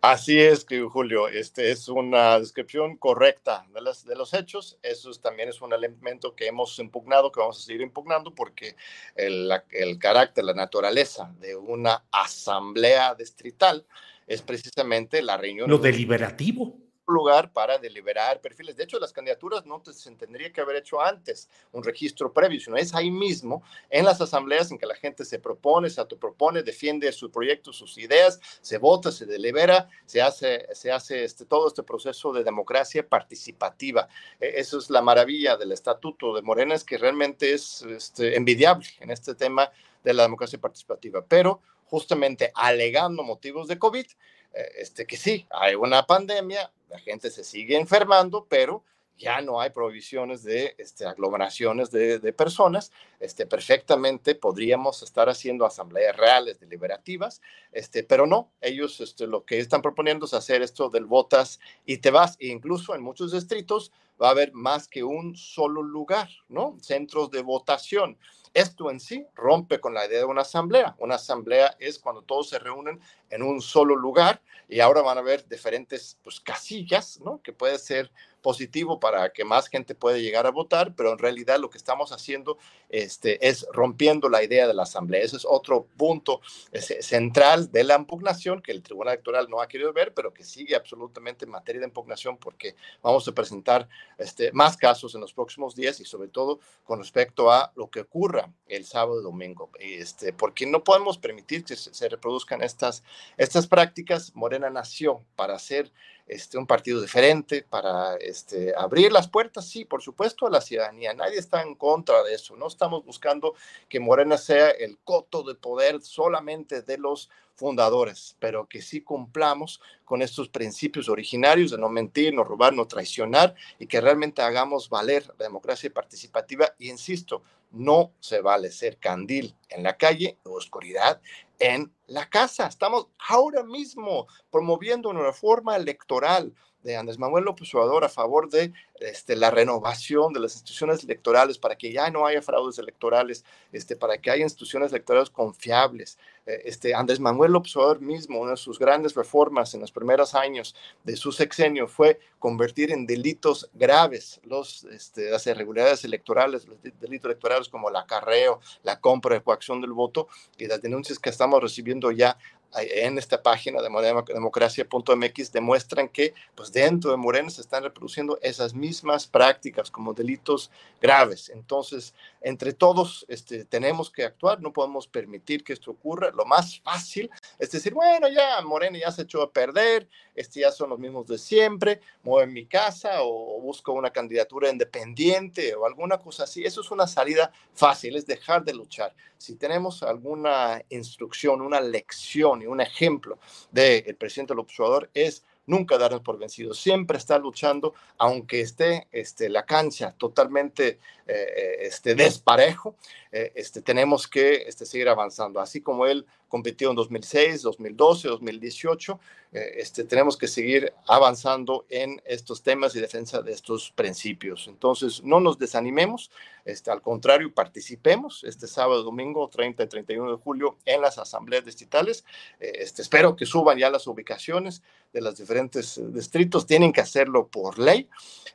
Así 0.01 0.39
es, 0.39 0.65
Julio, 0.89 1.27
este 1.27 1.71
es 1.71 1.89
una 1.89 2.39
descripción 2.39 2.95
correcta 2.95 3.65
de, 3.73 3.81
las, 3.81 4.05
de 4.05 4.15
los 4.15 4.33
hechos. 4.33 4.77
Eso 4.81 5.11
también 5.15 5.49
es 5.49 5.61
un 5.61 5.73
elemento 5.73 6.35
que 6.35 6.47
hemos 6.47 6.79
impugnado, 6.79 7.31
que 7.31 7.41
vamos 7.41 7.59
a 7.59 7.65
seguir 7.65 7.81
impugnando, 7.81 8.33
porque 8.33 8.77
el, 9.15 9.51
el 9.71 9.99
carácter, 9.99 10.45
la 10.45 10.53
naturaleza 10.53 11.35
de 11.41 11.57
una 11.57 12.05
asamblea 12.11 13.13
distrital 13.13 13.85
es 14.25 14.41
precisamente 14.41 15.21
la 15.21 15.35
reunión. 15.35 15.69
Lo 15.69 15.79
deliberativo 15.79 16.77
lugar 17.11 17.51
para 17.51 17.77
deliberar 17.77 18.41
perfiles. 18.41 18.75
De 18.75 18.83
hecho, 18.83 18.99
las 18.99 19.13
candidaturas 19.13 19.65
no 19.65 19.81
se 19.85 20.11
tendría 20.11 20.51
que 20.51 20.61
haber 20.61 20.77
hecho 20.77 21.01
antes 21.01 21.49
un 21.71 21.83
registro 21.83 22.31
previo, 22.33 22.59
sino 22.59 22.77
es 22.77 22.93
ahí 22.93 23.11
mismo, 23.11 23.63
en 23.89 24.05
las 24.05 24.21
asambleas 24.21 24.71
en 24.71 24.77
que 24.77 24.85
la 24.85 24.95
gente 24.95 25.25
se 25.25 25.39
propone, 25.39 25.89
se 25.89 26.01
autopropone, 26.01 26.63
defiende 26.63 27.11
su 27.11 27.31
proyecto, 27.31 27.73
sus 27.73 27.97
ideas, 27.97 28.39
se 28.61 28.77
vota, 28.77 29.11
se 29.11 29.25
delibera, 29.25 29.89
se 30.05 30.21
hace, 30.21 30.67
se 30.73 30.91
hace 30.91 31.23
este, 31.23 31.45
todo 31.45 31.67
este 31.67 31.83
proceso 31.83 32.33
de 32.33 32.43
democracia 32.43 33.07
participativa. 33.07 34.07
E, 34.39 34.59
eso 34.59 34.77
es 34.77 34.89
la 34.89 35.01
maravilla 35.01 35.57
del 35.57 35.71
estatuto 35.71 36.35
de 36.35 36.41
Morena, 36.41 36.75
es 36.75 36.83
que 36.83 36.97
realmente 36.97 37.53
es 37.53 37.81
este, 37.83 38.35
envidiable 38.35 38.87
en 38.99 39.11
este 39.11 39.35
tema 39.35 39.71
de 40.03 40.13
la 40.13 40.23
democracia 40.23 40.59
participativa, 40.59 41.23
pero 41.27 41.61
justamente 41.85 42.51
alegando 42.53 43.23
motivos 43.23 43.67
de 43.67 43.79
COVID, 43.79 44.05
eh, 44.05 44.13
este, 44.53 45.05
que 45.05 45.17
sí, 45.17 45.45
hay 45.49 45.75
una 45.75 46.05
pandemia, 46.05 46.71
la 46.89 46.99
gente 46.99 47.29
se 47.29 47.43
sigue 47.43 47.77
enfermando, 47.77 48.45
pero 48.49 48.83
ya 49.19 49.41
no 49.41 49.59
hay 49.59 49.69
provisiones 49.69 50.43
de 50.43 50.75
este, 50.77 51.05
aglomeraciones 51.05 51.91
de, 51.91 52.33
personas, 52.33 52.91
este, 53.19 53.45
perfectamente 53.45 54.33
podríamos 54.33 55.03
estar 55.03 55.29
haciendo 55.29 55.65
asambleas 55.65 56.15
reales, 56.15 56.59
deliberativas, 56.59 57.41
este, 57.71 58.03
pero 58.03 58.25
no, 58.25 58.49
ellos 58.61 59.01
este, 59.01 59.27
lo 59.27 59.43
que 59.43 59.59
están 59.59 59.81
proponiendo 59.81 60.25
es 60.25 60.33
hacer 60.33 60.61
esto 60.61 60.89
del 60.89 61.05
votas 61.05 61.59
y 61.85 61.97
te 61.97 62.11
vas, 62.11 62.37
e 62.39 62.47
incluso 62.47 62.95
en 62.95 63.03
muchos 63.03 63.33
distritos 63.33 63.91
va 64.21 64.29
a 64.29 64.31
haber 64.31 64.53
más 64.53 64.87
que 64.87 65.03
un 65.03 65.35
solo 65.35 65.83
lugar, 65.83 66.29
¿no? 66.47 66.77
Centros 66.81 67.29
de 67.29 67.41
votación. 67.41 68.17
Esto 68.53 68.89
en 68.89 68.99
sí 68.99 69.25
rompe 69.35 69.79
con 69.79 69.93
la 69.93 70.05
idea 70.05 70.19
de 70.19 70.25
una 70.25 70.41
asamblea. 70.41 70.95
Una 70.97 71.15
asamblea 71.15 71.75
es 71.79 71.99
cuando 71.99 72.23
todos 72.23 72.49
se 72.49 72.59
reúnen 72.59 72.99
en 73.29 73.43
un 73.43 73.61
solo 73.61 73.95
lugar 73.95 74.41
y 74.67 74.79
ahora 74.79 75.01
van 75.01 75.17
a 75.17 75.21
haber 75.21 75.47
diferentes 75.47 76.17
pues, 76.23 76.39
casillas, 76.39 77.19
¿no? 77.21 77.41
Que 77.43 77.53
puede 77.53 77.77
ser 77.77 78.11
positivo 78.41 78.99
para 78.99 79.31
que 79.31 79.45
más 79.45 79.67
gente 79.67 79.95
pueda 79.95 80.17
llegar 80.17 80.45
a 80.45 80.51
votar, 80.51 80.95
pero 80.95 81.11
en 81.11 81.17
realidad 81.17 81.59
lo 81.59 81.69
que 81.69 81.77
estamos 81.77 82.11
haciendo 82.11 82.57
este, 82.89 83.47
es 83.47 83.67
rompiendo 83.71 84.29
la 84.29 84.43
idea 84.43 84.67
de 84.67 84.73
la 84.73 84.83
asamblea. 84.83 85.21
Ese 85.21 85.37
es 85.37 85.45
otro 85.45 85.87
punto 85.97 86.41
central 86.73 87.71
de 87.71 87.83
la 87.83 87.95
impugnación 87.95 88.61
que 88.61 88.71
el 88.71 88.81
Tribunal 88.81 89.13
Electoral 89.13 89.49
no 89.49 89.61
ha 89.61 89.67
querido 89.67 89.93
ver, 89.93 90.13
pero 90.13 90.33
que 90.33 90.43
sigue 90.43 90.75
absolutamente 90.75 91.45
en 91.45 91.51
materia 91.51 91.81
de 91.81 91.87
impugnación 91.87 92.37
porque 92.37 92.75
vamos 93.01 93.27
a 93.27 93.31
presentar 93.31 93.87
este, 94.17 94.51
más 94.51 94.77
casos 94.77 95.15
en 95.15 95.21
los 95.21 95.33
próximos 95.33 95.75
días 95.75 95.99
y 95.99 96.05
sobre 96.05 96.29
todo 96.29 96.59
con 96.83 96.99
respecto 96.99 97.51
a 97.51 97.71
lo 97.75 97.89
que 97.89 98.01
ocurra 98.01 98.51
el 98.67 98.85
sábado 98.85 99.19
y 99.19 99.23
domingo, 99.23 99.69
este, 99.79 100.33
porque 100.33 100.65
no 100.65 100.83
podemos 100.83 101.17
permitir 101.17 101.63
que 101.63 101.75
se, 101.75 102.09
reproduzcan 102.09 102.61
estas 102.61 103.03
estas 103.37 103.67
prácticas, 103.67 104.35
Morena 104.35 104.69
nació 104.69 105.23
para 105.35 105.55
hacer 105.55 105.91
este, 106.29 106.57
un 106.57 106.67
partido 106.67 107.01
diferente, 107.01 107.63
para 107.63 108.15
este, 108.17 108.73
abrir 108.77 109.11
las 109.11 109.27
puertas, 109.27 109.67
sí, 109.67 109.83
por 109.83 110.01
supuesto, 110.01 110.45
a 110.45 110.51
la 110.51 110.61
ciudadanía. 110.61 111.13
Nadie 111.13 111.39
está 111.39 111.63
en 111.63 111.75
contra 111.75 112.23
de 112.23 112.35
eso. 112.35 112.55
No 112.55 112.67
estamos 112.67 113.03
buscando 113.03 113.55
que 113.89 113.99
Morena 113.99 114.37
sea 114.37 114.69
el 114.69 114.99
coto 115.03 115.41
de 115.43 115.55
poder 115.55 116.01
solamente 116.01 116.83
de 116.83 116.97
los 116.99 117.29
fundadores, 117.55 118.37
pero 118.39 118.67
que 118.67 118.81
sí 118.81 119.01
cumplamos 119.01 119.81
con 120.05 120.21
estos 120.21 120.47
principios 120.47 121.09
originarios 121.09 121.71
de 121.71 121.77
no 121.77 121.89
mentir, 121.89 122.33
no 122.33 122.43
robar, 122.43 122.73
no 122.73 122.87
traicionar 122.87 123.53
y 123.79 123.87
que 123.87 123.99
realmente 123.99 124.41
hagamos 124.41 124.87
valer 124.87 125.27
la 125.37 125.45
democracia 125.45 125.91
participativa. 125.93 126.73
Y 126.77 126.89
insisto, 126.89 127.43
no 127.71 128.11
se 128.19 128.41
vale 128.41 128.71
ser 128.71 128.97
candil 128.97 129.55
en 129.67 129.83
la 129.83 129.97
calle 129.97 130.37
o 130.43 130.51
oscuridad 130.51 131.21
en 131.59 131.93
la 132.07 132.29
casa. 132.29 132.67
Estamos 132.67 133.07
ahora 133.27 133.63
mismo 133.63 134.27
promoviendo 134.49 135.09
una 135.09 135.21
reforma 135.21 135.75
electoral 135.75 136.53
de 136.83 136.95
Andrés 136.95 137.19
Manuel 137.19 137.43
López 137.43 137.73
Obrador 137.75 138.05
a 138.05 138.09
favor 138.09 138.49
de 138.49 138.71
este, 139.01 139.35
la 139.35 139.51
renovación 139.51 140.31
de 140.33 140.39
las 140.39 140.53
instituciones 140.53 141.03
electorales 141.03 141.57
para 141.57 141.77
que 141.77 141.91
ya 141.91 142.09
no 142.09 142.25
haya 142.25 142.41
fraudes 142.41 142.79
electorales, 142.79 143.43
este, 143.71 143.95
para 143.95 144.17
que 144.17 144.31
haya 144.31 144.43
instituciones 144.43 144.91
electorales 144.91 145.29
confiables. 145.29 146.17
Eh, 146.49 146.63
este, 146.65 146.95
Andrés 146.95 147.19
Manuel 147.19 147.55
Obrador 147.55 148.01
mismo, 148.01 148.39
una 148.39 148.51
de 148.51 148.57
sus 148.57 148.79
grandes 148.79 149.13
reformas 149.13 149.75
en 149.75 149.81
los 149.81 149.91
primeros 149.91 150.33
años 150.33 150.75
de 151.03 151.15
su 151.15 151.31
sexenio 151.31 151.87
fue 151.87 152.19
convertir 152.39 152.91
en 152.91 153.05
delitos 153.05 153.69
graves 153.73 154.41
los, 154.43 154.83
este, 154.85 155.29
las 155.29 155.45
irregularidades 155.45 156.03
electorales, 156.05 156.65
los 156.65 156.81
delitos 156.81 157.25
electorales 157.25 157.69
como 157.69 157.89
el 157.89 157.95
acarreo, 157.95 158.61
la 158.81 158.99
compra 158.99 159.35
de 159.35 159.43
coacción 159.43 159.79
del 159.79 159.93
voto 159.93 160.27
y 160.57 160.65
las 160.65 160.81
denuncias 160.81 161.19
que 161.19 161.29
estamos 161.29 161.61
recibiendo 161.61 162.09
ya 162.11 162.35
en 162.77 163.17
esta 163.17 163.41
página 163.41 163.81
de 163.81 163.89
democracia.mx 164.33 165.51
demuestran 165.51 166.07
que 166.07 166.33
pues 166.55 166.71
dentro 166.71 167.11
de 167.11 167.17
Morena 167.17 167.49
se 167.49 167.61
están 167.61 167.83
reproduciendo 167.83 168.37
esas 168.41 168.73
mismas 168.73 169.25
prácticas 169.25 169.89
como 169.89 170.13
delitos 170.13 170.69
graves. 171.01 171.49
Entonces, 171.49 172.13
entre 172.41 172.73
todos 172.73 173.25
este, 173.27 173.65
tenemos 173.65 174.11
que 174.11 174.23
actuar, 174.23 174.61
no 174.61 174.71
podemos 174.71 175.07
permitir 175.07 175.63
que 175.63 175.73
esto 175.73 175.91
ocurra. 175.91 176.31
Lo 176.39 176.45
más 176.45 176.79
fácil 176.79 177.29
es 177.57 177.71
decir, 177.71 177.93
bueno, 177.93 178.29
ya 178.29 178.61
Morena 178.61 178.97
ya 178.97 179.11
se 179.11 179.23
echó 179.23 179.41
a 179.41 179.51
perder, 179.51 180.07
este 180.33 180.61
ya 180.61 180.71
son 180.71 180.91
los 180.91 180.99
mismos 180.99 181.27
de 181.27 181.37
siempre, 181.37 181.99
mueve 182.23 182.49
mi 182.49 182.65
casa 182.65 183.21
o 183.21 183.59
busco 183.59 183.91
una 183.91 184.11
candidatura 184.11 184.69
independiente 184.69 185.75
o 185.75 185.85
alguna 185.85 186.17
cosa 186.17 186.45
así. 186.45 186.63
Eso 186.63 186.79
es 186.79 186.91
una 186.91 187.05
salida 187.05 187.51
fácil, 187.73 188.15
es 188.15 188.25
dejar 188.25 188.63
de 188.63 188.73
luchar. 188.73 189.13
Si 189.37 189.55
tenemos 189.55 190.01
alguna 190.03 190.81
instrucción, 190.89 191.61
una 191.61 191.81
lección, 191.81 192.61
y 192.61 192.67
un 192.67 192.79
ejemplo 192.79 193.39
del 193.71 194.15
presidente 194.15 194.55
López 194.55 194.79
Obrador 194.79 195.09
es 195.13 195.43
nunca 195.69 195.97
darnos 195.97 196.21
por 196.21 196.37
vencidos, 196.37 196.79
siempre 196.79 197.17
estar 197.17 197.39
luchando, 197.39 197.93
aunque 198.17 198.61
esté 198.61 199.07
este, 199.11 199.49
la 199.49 199.65
cancha 199.65 200.13
totalmente 200.17 200.99
eh, 201.27 201.77
este, 201.81 202.15
desparejo, 202.15 202.95
eh, 203.31 203.51
este, 203.55 203.81
tenemos 203.81 204.27
que 204.27 204.63
este, 204.67 204.85
seguir 204.85 205.07
avanzando. 205.09 205.59
Así 205.59 205.81
como 205.81 206.05
él 206.07 206.25
competido 206.49 206.91
en 206.91 206.97
2006, 206.97 207.61
2012, 207.61 208.27
2018. 208.27 209.19
este, 209.51 210.03
tenemos 210.03 210.37
que 210.37 210.47
seguir 210.47 210.93
avanzando 211.07 211.85
en 211.89 212.21
estos 212.25 212.61
temas 212.61 212.95
y 212.95 212.99
defensa 212.99 213.41
de 213.41 213.53
estos 213.53 213.91
principios. 213.91 214.67
Entonces, 214.67 215.23
no 215.23 215.39
nos 215.39 215.57
desanimemos, 215.57 216.29
este, 216.65 216.91
al 216.91 217.01
contrario, 217.01 217.53
participemos 217.53 218.43
este 218.43 218.67
sábado, 218.67 219.01
domingo 219.03 219.47
30 219.47 219.83
y 219.83 219.87
31 219.87 220.31
de 220.31 220.37
julio 220.37 220.77
en 220.85 221.01
las 221.01 221.17
asambleas 221.17 221.65
distritales. 221.65 222.25
este, 222.59 223.01
espero 223.01 223.35
que 223.35 223.45
suban 223.45 223.77
ya 223.77 223.89
las 223.89 224.05
ubicaciones 224.07 224.83
de 225.13 225.21
los 225.21 225.37
diferentes 225.37 225.99
distritos, 226.13 226.65
tienen 226.67 226.93
que 226.93 227.01
hacerlo 227.01 227.47
por 227.47 227.79
ley 227.79 228.07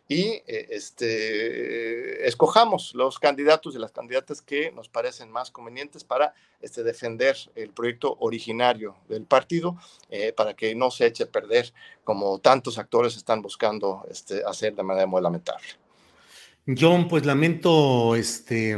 y 0.08 0.42
este, 0.46 2.26
escojamos 2.28 2.94
los 2.94 3.18
candidatos 3.18 3.74
y 3.74 3.78
las 3.78 3.92
candidatas 3.92 4.42
que 4.42 4.70
nos 4.72 4.88
parecen 4.88 5.30
más 5.30 5.50
convenientes 5.50 6.04
para 6.04 6.34
este, 6.60 6.82
defender 6.82 7.36
el 7.54 7.70
proyecto 7.70 7.83
originario 8.20 8.96
del 9.08 9.24
partido, 9.24 9.76
eh, 10.10 10.32
para 10.32 10.54
que 10.54 10.74
no 10.74 10.90
se 10.90 11.06
eche 11.06 11.24
a 11.24 11.30
perder 11.30 11.72
como 12.04 12.38
tantos 12.38 12.78
actores 12.78 13.16
están 13.16 13.42
buscando 13.42 14.06
este, 14.10 14.42
hacer 14.44 14.74
de 14.74 14.82
manera 14.82 15.06
muy 15.06 15.22
lamentable. 15.22 15.66
John, 16.66 17.08
pues 17.08 17.26
lamento 17.26 18.16
este, 18.16 18.72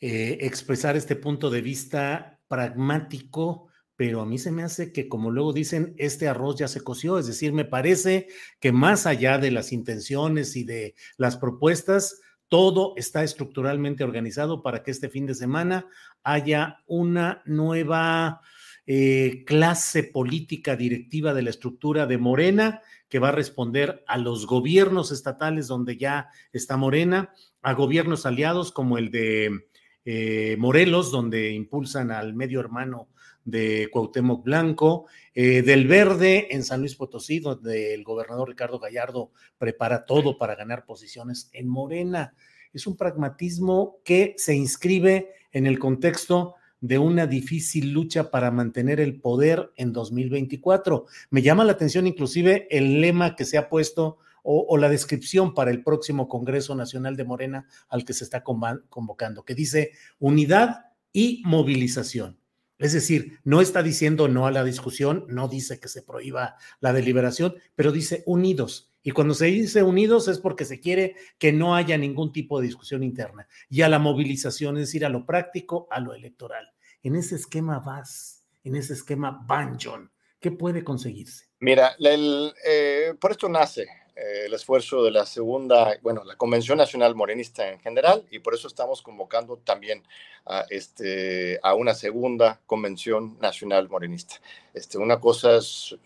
eh, 0.00 0.38
expresar 0.40 0.96
este 0.96 1.16
punto 1.16 1.50
de 1.50 1.60
vista 1.60 2.38
pragmático 2.48 3.68
pero 3.96 4.20
a 4.20 4.26
mí 4.26 4.38
se 4.38 4.50
me 4.50 4.62
hace 4.62 4.92
que, 4.92 5.08
como 5.08 5.30
luego 5.30 5.52
dicen, 5.52 5.94
este 5.98 6.26
arroz 6.26 6.56
ya 6.56 6.68
se 6.68 6.80
coció, 6.80 7.18
es 7.18 7.26
decir, 7.26 7.52
me 7.52 7.64
parece 7.64 8.26
que 8.60 8.72
más 8.72 9.06
allá 9.06 9.38
de 9.38 9.50
las 9.50 9.72
intenciones 9.72 10.56
y 10.56 10.64
de 10.64 10.94
las 11.16 11.36
propuestas, 11.36 12.20
todo 12.54 12.94
está 12.94 13.24
estructuralmente 13.24 14.04
organizado 14.04 14.62
para 14.62 14.84
que 14.84 14.92
este 14.92 15.08
fin 15.08 15.26
de 15.26 15.34
semana 15.34 15.88
haya 16.22 16.84
una 16.86 17.42
nueva 17.46 18.42
eh, 18.86 19.42
clase 19.44 20.04
política 20.04 20.76
directiva 20.76 21.34
de 21.34 21.42
la 21.42 21.50
estructura 21.50 22.06
de 22.06 22.16
Morena 22.16 22.80
que 23.08 23.18
va 23.18 23.30
a 23.30 23.32
responder 23.32 24.04
a 24.06 24.18
los 24.18 24.46
gobiernos 24.46 25.10
estatales 25.10 25.66
donde 25.66 25.96
ya 25.96 26.28
está 26.52 26.76
Morena, 26.76 27.32
a 27.60 27.72
gobiernos 27.72 28.24
aliados 28.24 28.70
como 28.70 28.98
el 28.98 29.10
de 29.10 29.66
eh, 30.04 30.54
Morelos, 30.56 31.10
donde 31.10 31.50
impulsan 31.50 32.12
al 32.12 32.34
medio 32.34 32.60
hermano 32.60 33.08
de 33.44 33.88
Cuauhtémoc 33.92 34.44
Blanco, 34.44 35.06
eh, 35.34 35.62
del 35.62 35.86
Verde 35.86 36.48
en 36.50 36.64
San 36.64 36.80
Luis 36.80 36.94
Potosí, 36.94 37.40
donde 37.40 37.94
el 37.94 38.04
gobernador 38.04 38.48
Ricardo 38.48 38.78
Gallardo 38.78 39.30
prepara 39.58 40.04
todo 40.04 40.38
para 40.38 40.54
ganar 40.54 40.86
posiciones 40.86 41.50
en 41.52 41.68
Morena. 41.68 42.34
Es 42.72 42.86
un 42.86 42.96
pragmatismo 42.96 43.98
que 44.04 44.34
se 44.36 44.54
inscribe 44.54 45.30
en 45.52 45.66
el 45.66 45.78
contexto 45.78 46.54
de 46.80 46.98
una 46.98 47.26
difícil 47.26 47.92
lucha 47.92 48.30
para 48.30 48.50
mantener 48.50 49.00
el 49.00 49.20
poder 49.20 49.72
en 49.76 49.92
2024. 49.92 51.06
Me 51.30 51.42
llama 51.42 51.64
la 51.64 51.72
atención 51.72 52.06
inclusive 52.06 52.66
el 52.70 53.00
lema 53.00 53.36
que 53.36 53.44
se 53.44 53.56
ha 53.56 53.68
puesto 53.68 54.18
o, 54.42 54.66
o, 54.68 54.76
la 54.76 54.90
descripción 54.90 55.54
para 55.54 55.70
el 55.70 55.82
próximo 55.82 56.28
Congreso 56.28 56.74
Nacional 56.74 57.16
de 57.16 57.24
Morena 57.24 57.66
al 57.88 58.04
que 58.04 58.12
se 58.12 58.24
está 58.24 58.42
convocando, 58.42 59.44
que 59.44 59.54
dice 59.54 59.92
unidad 60.18 60.90
y 61.14 61.42
movilización. 61.46 62.43
Es 62.84 62.92
decir, 62.92 63.38
no 63.44 63.62
está 63.62 63.82
diciendo 63.82 64.28
no 64.28 64.46
a 64.46 64.50
la 64.50 64.62
discusión, 64.62 65.24
no 65.30 65.48
dice 65.48 65.80
que 65.80 65.88
se 65.88 66.02
prohíba 66.02 66.56
la 66.80 66.92
deliberación, 66.92 67.54
pero 67.74 67.92
dice 67.92 68.22
unidos. 68.26 68.92
Y 69.02 69.12
cuando 69.12 69.32
se 69.32 69.46
dice 69.46 69.82
unidos 69.82 70.28
es 70.28 70.38
porque 70.38 70.66
se 70.66 70.80
quiere 70.80 71.16
que 71.38 71.50
no 71.50 71.74
haya 71.74 71.96
ningún 71.96 72.30
tipo 72.30 72.60
de 72.60 72.66
discusión 72.66 73.02
interna. 73.02 73.48
Y 73.70 73.80
a 73.80 73.88
la 73.88 73.98
movilización, 73.98 74.76
es 74.76 74.88
decir, 74.88 75.06
a 75.06 75.08
lo 75.08 75.24
práctico, 75.24 75.88
a 75.90 75.98
lo 75.98 76.12
electoral. 76.12 76.74
En 77.02 77.16
ese 77.16 77.36
esquema 77.36 77.78
vas, 77.78 78.44
en 78.64 78.76
ese 78.76 78.92
esquema 78.92 79.42
van, 79.46 79.78
John. 79.82 80.10
¿Qué 80.38 80.50
puede 80.50 80.84
conseguirse? 80.84 81.46
Mira, 81.60 81.96
eh, 81.98 83.14
por 83.18 83.30
esto 83.30 83.48
nace 83.48 83.86
eh, 84.16 84.44
el 84.46 84.54
esfuerzo 84.54 85.02
de 85.02 85.10
la 85.10 85.26
segunda, 85.26 85.96
bueno, 86.02 86.22
la 86.24 86.36
Convención 86.36 86.78
Nacional 86.78 87.14
Morenista 87.14 87.68
en 87.68 87.80
general, 87.80 88.24
y 88.30 88.38
por 88.38 88.54
eso 88.54 88.68
estamos 88.68 89.02
convocando 89.02 89.56
también 89.56 90.04
a, 90.46 90.64
este, 90.70 91.58
a 91.62 91.74
una 91.74 91.94
segunda 91.94 92.60
Convención 92.66 93.38
Nacional 93.40 93.88
Morenista. 93.88 94.36
Este, 94.72 94.98
una 94.98 95.18
cosa 95.18 95.56
es 95.56 95.96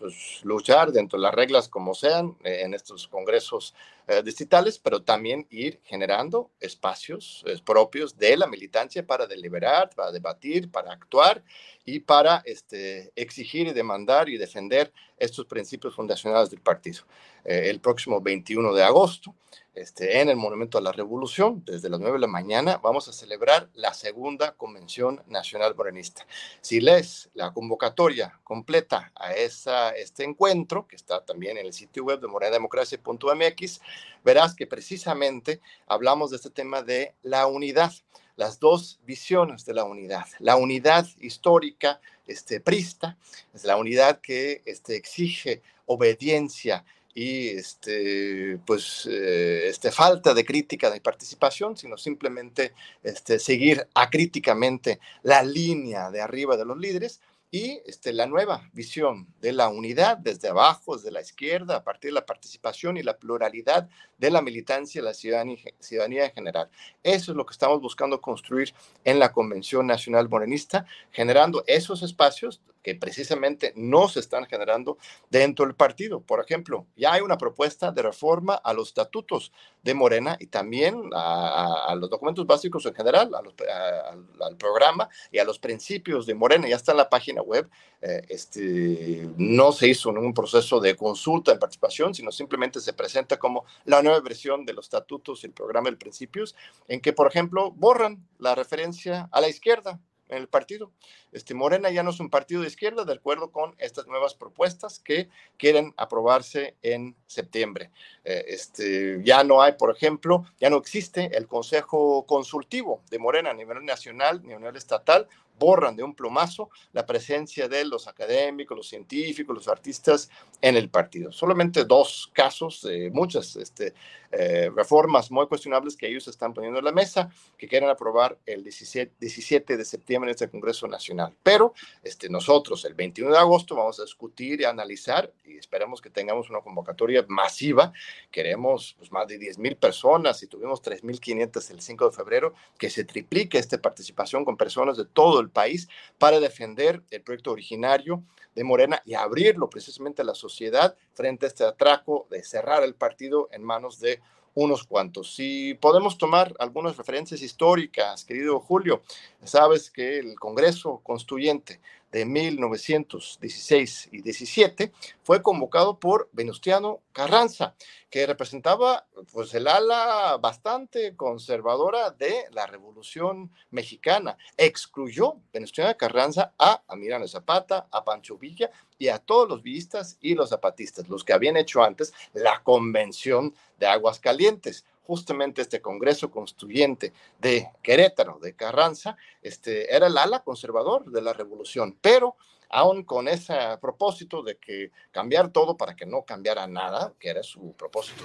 luchar 0.43 0.91
dentro 0.91 1.19
de 1.19 1.23
las 1.23 1.35
reglas 1.35 1.67
como 1.67 1.93
sean 1.93 2.35
eh, 2.43 2.61
en 2.63 2.73
estos 2.73 3.07
congresos 3.07 3.75
eh, 4.11 4.23
distritales, 4.23 4.79
pero 4.79 5.03
también 5.03 5.45
ir 5.51 5.79
generando 5.83 6.49
espacios 6.59 7.43
eh, 7.45 7.55
propios 7.63 8.17
de 8.17 8.35
la 8.37 8.47
militancia 8.47 9.05
para 9.05 9.27
deliberar, 9.27 9.91
para 9.95 10.11
debatir, 10.11 10.71
para 10.71 10.91
actuar 10.91 11.43
y 11.85 11.99
para 11.99 12.41
este, 12.43 13.11
exigir 13.15 13.67
y 13.67 13.71
demandar 13.73 14.27
y 14.27 14.37
defender 14.37 14.91
estos 15.15 15.45
principios 15.45 15.93
fundacionales 15.93 16.49
del 16.49 16.59
partido. 16.59 17.03
el 17.45 17.79
próximo 17.79 18.19
21 18.19 18.73
de 18.73 18.83
agosto 18.83 19.35
este, 19.75 20.19
en 20.21 20.29
el 20.29 20.35
Monumento 20.35 20.77
a 20.77 20.81
la 20.81 20.91
Revolución, 20.91 21.63
desde 21.65 21.89
las 21.89 21.99
9 21.99 22.15
de 22.15 22.21
la 22.21 22.27
mañana, 22.27 22.77
vamos 22.77 23.07
a 23.07 23.13
celebrar 23.13 23.69
la 23.73 23.93
segunda 23.93 24.53
Convención 24.53 25.23
Nacional 25.27 25.75
Morenista. 25.75 26.25
Si 26.61 26.81
lees 26.81 27.29
la 27.33 27.53
convocatoria 27.53 28.39
completa 28.43 29.11
a 29.15 29.33
esa, 29.33 29.91
este 29.91 30.23
encuentro, 30.23 30.87
que 30.87 30.95
está 30.95 31.23
también 31.23 31.57
en 31.57 31.65
el 31.65 31.73
sitio 31.73 32.03
web 32.03 32.19
de 32.19 32.27
morenademocracia.mx, 32.27 33.81
verás 34.23 34.55
que 34.55 34.67
precisamente 34.67 35.61
hablamos 35.87 36.31
de 36.31 36.37
este 36.37 36.49
tema 36.49 36.81
de 36.81 37.15
la 37.21 37.47
unidad 37.47 37.93
las 38.39 38.57
dos 38.61 39.01
visiones 39.03 39.65
de 39.65 39.73
la 39.73 39.83
unidad. 39.83 40.25
La 40.39 40.55
unidad 40.55 41.05
histórica, 41.19 41.99
este, 42.25 42.61
prista, 42.61 43.17
es 43.53 43.65
la 43.65 43.75
unidad 43.75 44.21
que 44.21 44.61
este, 44.65 44.95
exige 44.95 45.61
obediencia 45.85 46.85
y 47.13 47.49
este, 47.49 48.59
pues, 48.65 49.07
eh, 49.11 49.67
este, 49.67 49.91
falta 49.91 50.33
de 50.33 50.45
crítica 50.45 50.89
de 50.89 51.01
participación, 51.01 51.75
sino 51.75 51.97
simplemente 51.97 52.73
este, 53.03 53.39
seguir 53.39 53.87
acríticamente 53.93 54.99
la 55.23 55.43
línea 55.43 56.11
de 56.11 56.21
arriba 56.21 56.55
de 56.55 56.65
los 56.65 56.77
líderes 56.77 57.21
y 57.51 57.81
este, 57.85 58.13
la 58.13 58.27
nueva 58.27 58.69
visión 58.73 59.27
de 59.41 59.53
la 59.53 59.69
unidad 59.69 60.17
desde 60.17 60.49
abajo, 60.49 60.95
desde 60.95 61.11
la 61.11 61.21
izquierda, 61.21 61.77
a 61.77 61.83
partir 61.83 62.11
de 62.11 62.15
la 62.15 62.25
participación 62.25 62.97
y 62.97 63.03
la 63.03 63.17
pluralidad 63.17 63.89
de 64.19 64.29
la 64.29 64.41
militancia 64.41 65.01
y 65.01 65.03
la 65.03 65.15
ciudadanía, 65.15 65.57
ciudadanía 65.79 66.25
en 66.25 66.31
general. 66.31 66.69
Eso 67.01 67.31
es 67.31 67.35
lo 67.35 67.45
que 67.45 67.53
estamos 67.53 67.81
buscando 67.81 68.21
construir 68.21 68.73
en 69.03 69.17
la 69.17 69.31
Convención 69.31 69.87
Nacional 69.87 70.29
Morenista, 70.29 70.85
generando 71.11 71.63
esos 71.65 72.03
espacios 72.03 72.61
que 72.83 72.95
precisamente 72.95 73.73
no 73.75 74.07
se 74.07 74.19
están 74.19 74.45
generando 74.45 74.97
dentro 75.29 75.65
del 75.65 75.75
partido. 75.75 76.21
Por 76.21 76.39
ejemplo, 76.39 76.85
ya 76.95 77.13
hay 77.13 77.21
una 77.21 77.37
propuesta 77.37 77.91
de 77.91 78.01
reforma 78.01 78.55
a 78.55 78.73
los 78.73 78.89
estatutos 78.89 79.51
de 79.83 79.93
Morena 79.93 80.37
y 80.39 80.47
también 80.47 81.09
a, 81.13 81.95
los 81.97 82.09
documentos 82.09 82.45
básicos 82.45 82.85
en 82.85 82.93
general, 82.93 83.31
al 83.35 84.57
programa 84.57 85.09
y 85.31 85.39
a 85.39 85.43
los 85.43 85.59
principios 85.59 86.25
de 86.25 86.35
Morena. 86.35 86.67
Ya 86.67 86.75
está 86.75 86.91
en 86.91 86.97
la 86.97 87.09
página 87.09 87.41
web. 87.41 87.69
Eh, 88.01 88.21
este, 88.29 89.29
no 89.37 89.73
se 89.73 89.89
hizo 89.89 90.09
un 90.09 90.33
proceso 90.33 90.79
de 90.79 90.95
consulta 90.95 91.51
en 91.51 91.59
participación, 91.59 92.15
sino 92.15 92.31
simplemente 92.31 92.79
se 92.79 92.93
presenta 92.93 93.37
como 93.37 93.65
la 93.83 94.01
nueva 94.01 94.21
versión 94.21 94.65
de 94.65 94.73
los 94.73 94.85
estatutos 94.85 95.43
y 95.43 95.47
el 95.47 95.53
programa 95.53 95.89
de 95.89 95.97
principios, 95.97 96.55
en 96.87 97.01
que, 97.01 97.11
por 97.11 97.27
ejemplo, 97.27 97.71
borran 97.71 98.25
la 98.37 98.55
referencia 98.55 99.27
a 99.31 99.41
la 99.41 99.49
izquierda 99.49 99.99
en 100.29 100.37
el 100.37 100.47
partido. 100.47 100.91
Este, 101.31 101.53
Morena 101.53 101.89
ya 101.89 102.03
no 102.03 102.11
es 102.11 102.19
un 102.19 102.29
partido 102.29 102.61
de 102.61 102.67
izquierda, 102.67 103.03
de 103.03 103.13
acuerdo 103.13 103.51
con 103.51 103.75
estas 103.77 104.07
nuevas 104.07 104.33
propuestas 104.33 104.99
que 104.99 105.29
quieren 105.57 105.93
aprobarse 105.97 106.75
en 106.81 107.15
septiembre. 107.27 107.91
Eh, 108.23 108.45
este, 108.47 109.21
ya 109.23 109.43
no 109.43 109.61
hay, 109.61 109.73
por 109.73 109.95
ejemplo, 109.95 110.45
ya 110.59 110.69
no 110.69 110.77
existe 110.77 111.35
el 111.35 111.47
Consejo 111.47 112.25
Consultivo 112.25 113.01
de 113.09 113.19
Morena 113.19 113.51
a 113.51 113.53
nivel 113.53 113.83
nacional 113.85 114.41
ni 114.43 114.53
a 114.53 114.59
nivel 114.59 114.75
estatal, 114.75 115.27
borran 115.59 115.95
de 115.95 116.03
un 116.03 116.15
plumazo 116.15 116.69
la 116.93 117.05
presencia 117.05 117.67
de 117.67 117.85
los 117.85 118.07
académicos, 118.07 118.77
los 118.77 118.87
científicos, 118.87 119.55
los 119.55 119.67
artistas 119.67 120.29
en 120.61 120.77
el 120.77 120.89
partido. 120.89 121.31
Solamente 121.31 121.83
dos 121.83 122.31
casos, 122.33 122.81
de 122.81 123.11
muchas 123.11 123.57
este, 123.57 123.93
eh, 124.31 124.69
reformas 124.75 125.31
muy 125.31 125.47
cuestionables 125.47 125.97
que 125.97 126.07
ellos 126.07 126.27
están 126.27 126.53
poniendo 126.53 126.79
en 126.79 126.85
la 126.85 126.91
mesa, 126.91 127.29
que 127.57 127.67
quieren 127.67 127.89
aprobar 127.89 128.37
el 128.45 128.63
17, 128.63 129.13
17 129.19 129.75
de 129.75 129.85
septiembre 129.85 130.29
en 130.29 130.35
este 130.35 130.49
Congreso 130.49 130.87
Nacional. 130.87 131.33
Pero 131.41 131.73
este, 132.03 132.29
nosotros 132.29 132.85
el 132.85 132.93
21 132.93 133.31
de 133.31 133.37
agosto 133.39 133.75
vamos 133.75 133.99
a 133.99 134.03
discutir 134.03 134.61
y 134.61 134.65
analizar 134.65 135.31
y 135.45 135.57
esperamos 135.57 135.99
que 135.99 136.09
tengamos 136.09 136.49
una 136.49 136.61
convocatoria 136.61 137.25
masiva. 137.27 137.91
Queremos 138.29 138.95
pues, 138.97 139.11
más 139.11 139.27
de 139.27 139.39
10 139.39 139.57
mil 139.57 139.75
personas 139.75 140.43
y 140.43 140.47
tuvimos 140.47 140.81
3.500 140.83 141.71
el 141.71 141.81
5 141.81 142.09
de 142.09 142.15
febrero, 142.15 142.53
que 142.77 142.89
se 142.89 143.03
triplique 143.03 143.57
esta 143.57 143.79
participación 143.79 144.45
con 144.45 144.57
personas 144.57 144.97
de 144.97 145.05
todo 145.05 145.39
el 145.39 145.49
país 145.49 145.87
para 146.17 146.39
defender 146.39 147.01
el 147.09 147.21
proyecto 147.21 147.51
originario 147.51 148.23
de 148.55 148.63
Morena 148.63 149.01
y 149.05 149.13
abrirlo 149.13 149.69
precisamente 149.69 150.21
a 150.21 150.25
la 150.25 150.35
sociedad 150.35 150.95
frente 151.13 151.45
a 151.45 151.49
este 151.49 151.63
atraco 151.63 152.27
de 152.29 152.43
cerrar 152.43 152.83
el 152.83 152.95
partido 152.95 153.47
en 153.51 153.63
manos 153.63 153.99
de 153.99 154.18
unos 154.59 154.83
cuantos. 154.83 155.35
Si 155.35 155.73
podemos 155.75 156.17
tomar 156.17 156.53
algunas 156.59 156.97
referencias 156.97 157.41
históricas, 157.41 158.25
querido 158.25 158.59
Julio, 158.59 159.01
sabes 159.43 159.89
que 159.89 160.19
el 160.19 160.37
Congreso 160.37 160.99
Constituyente 161.01 161.79
de 162.11 162.25
1916 162.25 164.09
y 164.11 164.21
17 164.21 164.91
fue 165.23 165.41
convocado 165.41 165.99
por 165.99 166.29
Venustiano 166.31 167.01
Carranza, 167.13 167.75
que 168.09 168.25
representaba 168.25 169.05
pues 169.31 169.53
el 169.53 169.67
ala 169.67 170.37
bastante 170.37 171.15
conservadora 171.15 172.11
de 172.11 172.45
la 172.51 172.65
Revolución 172.65 173.51
Mexicana. 173.71 174.37
Excluyó 174.57 175.37
Venustiano 175.53 175.95
Carranza 175.97 176.53
a 176.57 176.81
Amirano 176.87 177.27
Zapata, 177.27 177.87
a 177.91 178.03
Pancho 178.03 178.37
Villa 178.37 178.71
y 178.97 179.09
a 179.09 179.19
todos 179.19 179.47
los 179.47 179.61
villistas 179.61 180.17
y 180.21 180.35
los 180.35 180.49
zapatistas, 180.49 181.07
los 181.09 181.23
que 181.23 181.33
habían 181.33 181.57
hecho 181.57 181.83
antes 181.83 182.13
la 182.33 182.61
Convención 182.63 183.53
de 183.77 183.87
Aguas 183.87 184.19
Calientes 184.19 184.85
justamente 185.09 185.63
este 185.63 185.81
Congreso 185.81 186.29
Constituyente 186.29 187.13
de 187.39 187.71
Querétaro, 187.81 188.37
de 188.39 188.55
Carranza, 188.55 189.17
este, 189.41 189.91
era 189.91 190.05
el 190.05 190.15
ala 190.15 190.43
conservador 190.43 191.03
de 191.09 191.19
la 191.23 191.33
revolución, 191.33 191.97
pero 191.99 192.35
aún 192.69 193.03
con 193.03 193.27
ese 193.27 193.55
propósito 193.81 194.43
de 194.43 194.57
que 194.57 194.91
cambiar 195.09 195.49
todo 195.49 195.75
para 195.75 195.95
que 195.95 196.05
no 196.05 196.21
cambiara 196.25 196.67
nada, 196.67 197.11
que 197.19 197.29
era 197.29 197.41
su 197.41 197.73
propósito 197.73 198.23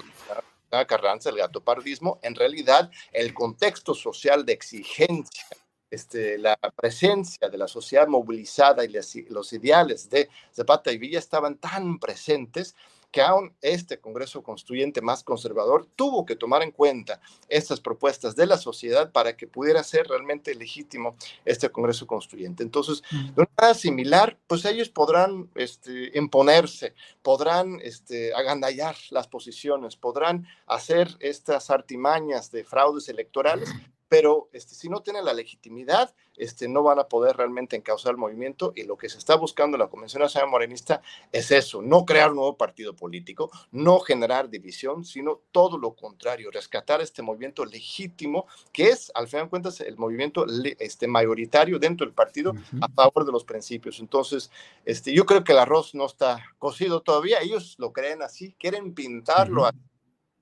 Carranza, 0.87 1.31
el 1.31 1.37
gatopardismo, 1.37 2.19
en 2.21 2.35
realidad 2.35 2.91
el 3.13 3.33
contexto 3.33 3.95
social 3.95 4.45
de 4.45 4.53
exigencia 4.53 5.47
este, 5.91 6.39
la 6.39 6.59
presencia 6.75 7.49
de 7.49 7.57
la 7.57 7.69
sociedad 7.69 8.09
movilizada 8.09 8.85
y 8.85 8.93
los 9.29 9.53
ideales 9.53 10.11
de 10.11 10.29
Zapata 10.53 10.91
y 10.91 10.99
Villa 10.99 11.21
estaban 11.21 11.57
tan 11.57 11.99
presentes 12.01 12.75
que 13.15 13.23
aún 13.23 13.55
este 13.63 14.01
Congreso 14.01 14.43
Constituyente 14.43 15.01
más 15.01 15.23
conservador 15.23 15.87
tuvo 15.95 16.27
que 16.27 16.35
tomar 16.35 16.65
en 16.65 16.73
cuenta 16.73 17.21
estas 17.49 17.81
propuestas 17.81 18.35
de 18.35 18.45
la 18.45 18.59
sociedad 18.59 19.13
para 19.13 19.37
que 19.37 19.47
pudiera 19.47 19.85
ser 19.85 20.09
realmente 20.09 20.53
legítimo 20.53 21.15
este 21.45 21.71
Congreso 21.71 22.09
Constituyente. 22.09 22.65
Entonces, 22.65 23.03
de 23.13 23.33
una 23.37 23.49
manera 23.57 23.75
similar, 23.75 24.37
pues 24.49 24.65
ellos 24.65 24.89
podrán 24.89 25.49
este, 25.55 26.11
imponerse, 26.19 26.93
podrán 27.23 27.79
este, 27.83 28.35
agandallar 28.35 28.97
las 29.11 29.29
posiciones, 29.29 29.95
podrán 29.95 30.49
hacer 30.67 31.17
estas 31.21 31.71
artimañas 31.71 32.51
de 32.51 32.65
fraudes 32.65 33.09
electorales, 33.09 33.71
pero 34.15 34.49
este, 34.53 34.77
si 34.77 34.89
no 34.89 35.03
tienen 35.03 35.25
la 35.25 35.33
legitimidad, 35.33 36.15
este, 36.37 36.69
no 36.69 36.85
van 36.85 37.01
a 37.01 37.09
poder 37.09 37.37
realmente 37.37 37.75
encauzar 37.75 38.13
el 38.13 38.17
movimiento 38.17 38.73
y 38.77 38.85
lo 38.85 38.97
que 38.97 39.09
se 39.09 39.19
está 39.19 39.35
buscando 39.35 39.75
en 39.77 39.81
la 39.81 39.89
Convención 39.89 40.23
Nacional 40.23 40.51
Morenista 40.51 41.03
es 41.33 41.51
eso, 41.51 41.83
no 41.83 42.05
crear 42.05 42.31
un 42.31 42.37
nuevo 42.37 42.57
partido 42.57 42.95
político, 42.95 43.51
no 43.73 43.99
generar 43.99 44.49
división, 44.49 45.05
sino 45.05 45.41
todo 45.51 45.79
lo 45.79 45.97
contrario, 45.97 46.53
rescatar 46.53 47.01
este 47.01 47.23
movimiento 47.23 47.65
legítimo 47.65 48.47
que 48.73 48.91
es, 48.91 49.11
al 49.17 49.27
final 49.27 49.47
de 49.47 49.51
cuentas, 49.51 49.81
el 49.81 49.97
movimiento 49.97 50.47
este, 50.79 51.09
mayoritario 51.09 51.81
dentro 51.81 52.07
del 52.07 52.15
partido 52.15 52.53
a 52.81 52.89
favor 52.93 53.27
de 53.27 53.33
los 53.33 53.43
principios. 53.43 53.99
Entonces, 53.99 54.49
este, 54.85 55.13
yo 55.13 55.27
creo 55.27 55.43
que 55.43 55.51
el 55.51 55.59
arroz 55.59 55.93
no 55.93 56.07
está 56.07 56.39
cocido 56.61 57.03
todavía, 57.03 57.41
ellos 57.41 57.75
lo 57.79 57.93
creen 57.93 58.23
así, 58.23 58.55
quieren 58.61 58.95
pintarlo 58.95 59.67
así 59.67 59.77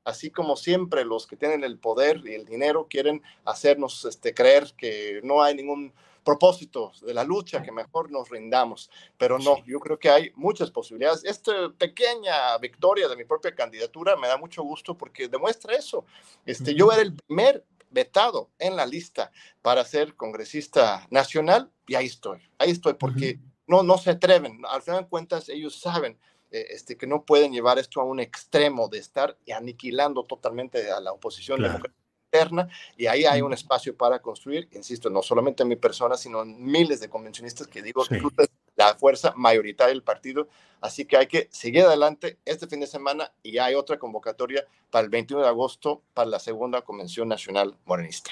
así 0.05 0.31
como 0.31 0.57
siempre 0.57 1.05
los 1.05 1.27
que 1.27 1.37
tienen 1.37 1.65
el 1.65 1.79
poder 1.79 2.23
y 2.25 2.35
el 2.35 2.45
dinero 2.45 2.87
quieren 2.89 3.23
hacernos 3.45 4.05
este, 4.05 4.35
creer 4.35 4.73
que 4.77 5.21
no 5.23 5.43
hay 5.43 5.55
ningún 5.55 5.93
propósito 6.25 6.93
de 7.03 7.15
la 7.15 7.25
lucha, 7.25 7.63
que 7.63 7.73
mejor 7.73 8.11
nos 8.11 8.29
rindamos. 8.29 8.91
Pero 9.19 9.39
no, 9.39 9.65
yo 9.67 9.81
creo 9.81 9.99
que 9.99 10.11
hay 10.11 10.31
muchas 10.35 10.71
posibilidades. 10.71 11.25
Esta 11.25 11.53
pequeña 11.77 12.57
victoria 12.59 13.09
de 13.09 13.17
mi 13.17 13.25
propia 13.25 13.55
candidatura 13.55 14.17
me 14.17 14.29
da 14.29 14.37
mucho 14.37 14.63
gusto 14.63 14.97
porque 14.97 15.29
demuestra 15.29 15.75
eso. 15.75 16.05
Este, 16.47 16.75
yo 16.75 16.93
era 16.93 17.03
el 17.03 17.15
primer 17.15 17.65
vetado 17.91 18.51
en 18.59 18.77
la 18.77 18.87
lista 18.87 19.31
para 19.61 19.85
ser 19.85 20.15
congresista 20.15 21.07
nacional 21.11 21.71
y 21.87 21.95
ahí 21.95 22.07
estoy, 22.07 22.41
ahí 22.59 22.71
estoy 22.71 22.95
porque 22.95 23.39
no, 23.67 23.83
no 23.83 23.99
se 23.99 24.11
atreven. 24.11 24.63
Al 24.69 24.83
final 24.83 25.03
de 25.03 25.09
cuentas, 25.09 25.49
ellos 25.49 25.79
saben 25.79 26.19
eh, 26.53 26.67
este, 26.71 26.97
que 26.97 27.07
no 27.07 27.25
pueden 27.25 27.53
llevar 27.53 27.79
esto 27.79 28.01
a 28.01 28.05
un 28.05 28.21
extremo 28.21 28.89
de 28.89 28.99
estar 28.99 29.39
aniquilando 29.57 30.25
totalmente 30.25 30.91
a 30.91 31.01
la 31.01 31.13
oposición 31.13 31.65
interna 32.33 32.69
y 32.97 33.07
ahí 33.07 33.25
hay 33.25 33.41
un 33.41 33.55
espacio 33.55 33.97
para 33.97 34.21
construir, 34.21 34.69
insisto, 34.73 35.09
no 35.09 35.23
solamente 35.23 35.63
en 35.63 35.71
mi 35.71 35.77
persona, 35.77 36.17
sino 36.17 36.43
en 36.43 36.63
miles 36.63 37.01
de 37.01 37.09
convencionistas 37.09 37.67
que 37.67 37.81
digo, 37.81 38.05
que 38.05 38.21
la 38.77 38.95
fuerza 38.97 39.33
mayoritaria 39.35 39.95
del 39.95 40.03
partido, 40.03 40.49
así 40.83 41.07
que 41.07 41.17
hay 41.17 41.27
que 41.27 41.49
seguir 41.51 41.85
adelante 41.85 42.39
este 42.45 42.67
fin 42.67 42.81
de 42.81 42.87
semana 42.87 43.33
y 43.43 43.57
hay 43.57 43.75
otra 43.75 43.99
convocatoria 43.99 44.67
para 44.91 45.05
el 45.05 45.11
21 45.11 45.43
de 45.43 45.49
agosto 45.49 46.03
para 46.13 46.29
la 46.29 46.39
segunda 46.39 46.83
convención 46.83 47.29
nacional 47.29 47.79
morenista. 47.87 48.31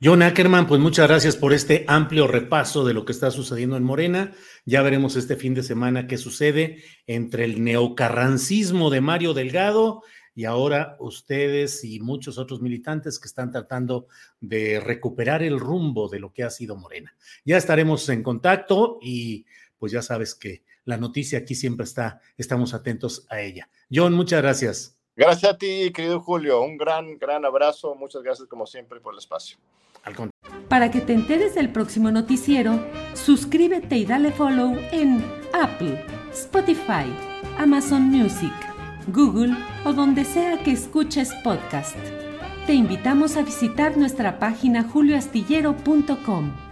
John 0.00 0.22
Ackerman, 0.22 0.68
pues 0.68 0.80
muchas 0.80 1.08
gracias 1.08 1.34
por 1.34 1.52
este 1.52 1.84
amplio 1.88 2.28
repaso 2.28 2.84
de 2.84 2.94
lo 2.94 3.04
que 3.04 3.10
está 3.10 3.32
sucediendo 3.32 3.76
en 3.76 3.82
Morena. 3.82 4.32
Ya 4.64 4.80
veremos 4.82 5.16
este 5.16 5.34
fin 5.34 5.54
de 5.54 5.64
semana 5.64 6.06
qué 6.06 6.18
sucede 6.18 6.84
entre 7.08 7.44
el 7.44 7.64
neocarrancismo 7.64 8.90
de 8.90 9.00
Mario 9.00 9.34
Delgado 9.34 10.04
y 10.36 10.44
ahora 10.44 10.96
ustedes 11.00 11.82
y 11.82 11.98
muchos 11.98 12.38
otros 12.38 12.62
militantes 12.62 13.18
que 13.18 13.26
están 13.26 13.50
tratando 13.50 14.06
de 14.40 14.78
recuperar 14.78 15.42
el 15.42 15.58
rumbo 15.58 16.08
de 16.08 16.20
lo 16.20 16.32
que 16.32 16.44
ha 16.44 16.50
sido 16.50 16.76
Morena. 16.76 17.16
Ya 17.44 17.56
estaremos 17.56 18.08
en 18.08 18.22
contacto 18.22 19.00
y 19.02 19.46
pues 19.78 19.90
ya 19.90 20.02
sabes 20.02 20.36
que 20.36 20.62
la 20.84 20.96
noticia 20.96 21.40
aquí 21.40 21.56
siempre 21.56 21.82
está, 21.82 22.20
estamos 22.36 22.72
atentos 22.72 23.26
a 23.30 23.40
ella. 23.40 23.68
John, 23.90 24.12
muchas 24.12 24.42
gracias. 24.42 24.97
Gracias 25.18 25.52
a 25.52 25.58
ti, 25.58 25.90
querido 25.92 26.20
Julio. 26.20 26.62
Un 26.62 26.76
gran, 26.76 27.18
gran 27.18 27.44
abrazo. 27.44 27.96
Muchas 27.96 28.22
gracias 28.22 28.46
como 28.46 28.68
siempre 28.68 29.00
por 29.00 29.14
el 29.14 29.18
espacio. 29.18 29.58
Para 30.68 30.92
que 30.92 31.00
te 31.00 31.12
enteres 31.12 31.56
del 31.56 31.72
próximo 31.72 32.12
noticiero, 32.12 32.78
suscríbete 33.14 33.96
y 33.96 34.06
dale 34.06 34.30
follow 34.30 34.76
en 34.92 35.24
Apple, 35.52 36.04
Spotify, 36.30 37.12
Amazon 37.58 38.02
Music, 38.02 38.52
Google 39.08 39.56
o 39.84 39.92
donde 39.92 40.24
sea 40.24 40.62
que 40.62 40.70
escuches 40.70 41.34
podcast. 41.42 41.96
Te 42.68 42.74
invitamos 42.74 43.36
a 43.36 43.42
visitar 43.42 43.96
nuestra 43.96 44.38
página 44.38 44.84
julioastillero.com. 44.84 46.67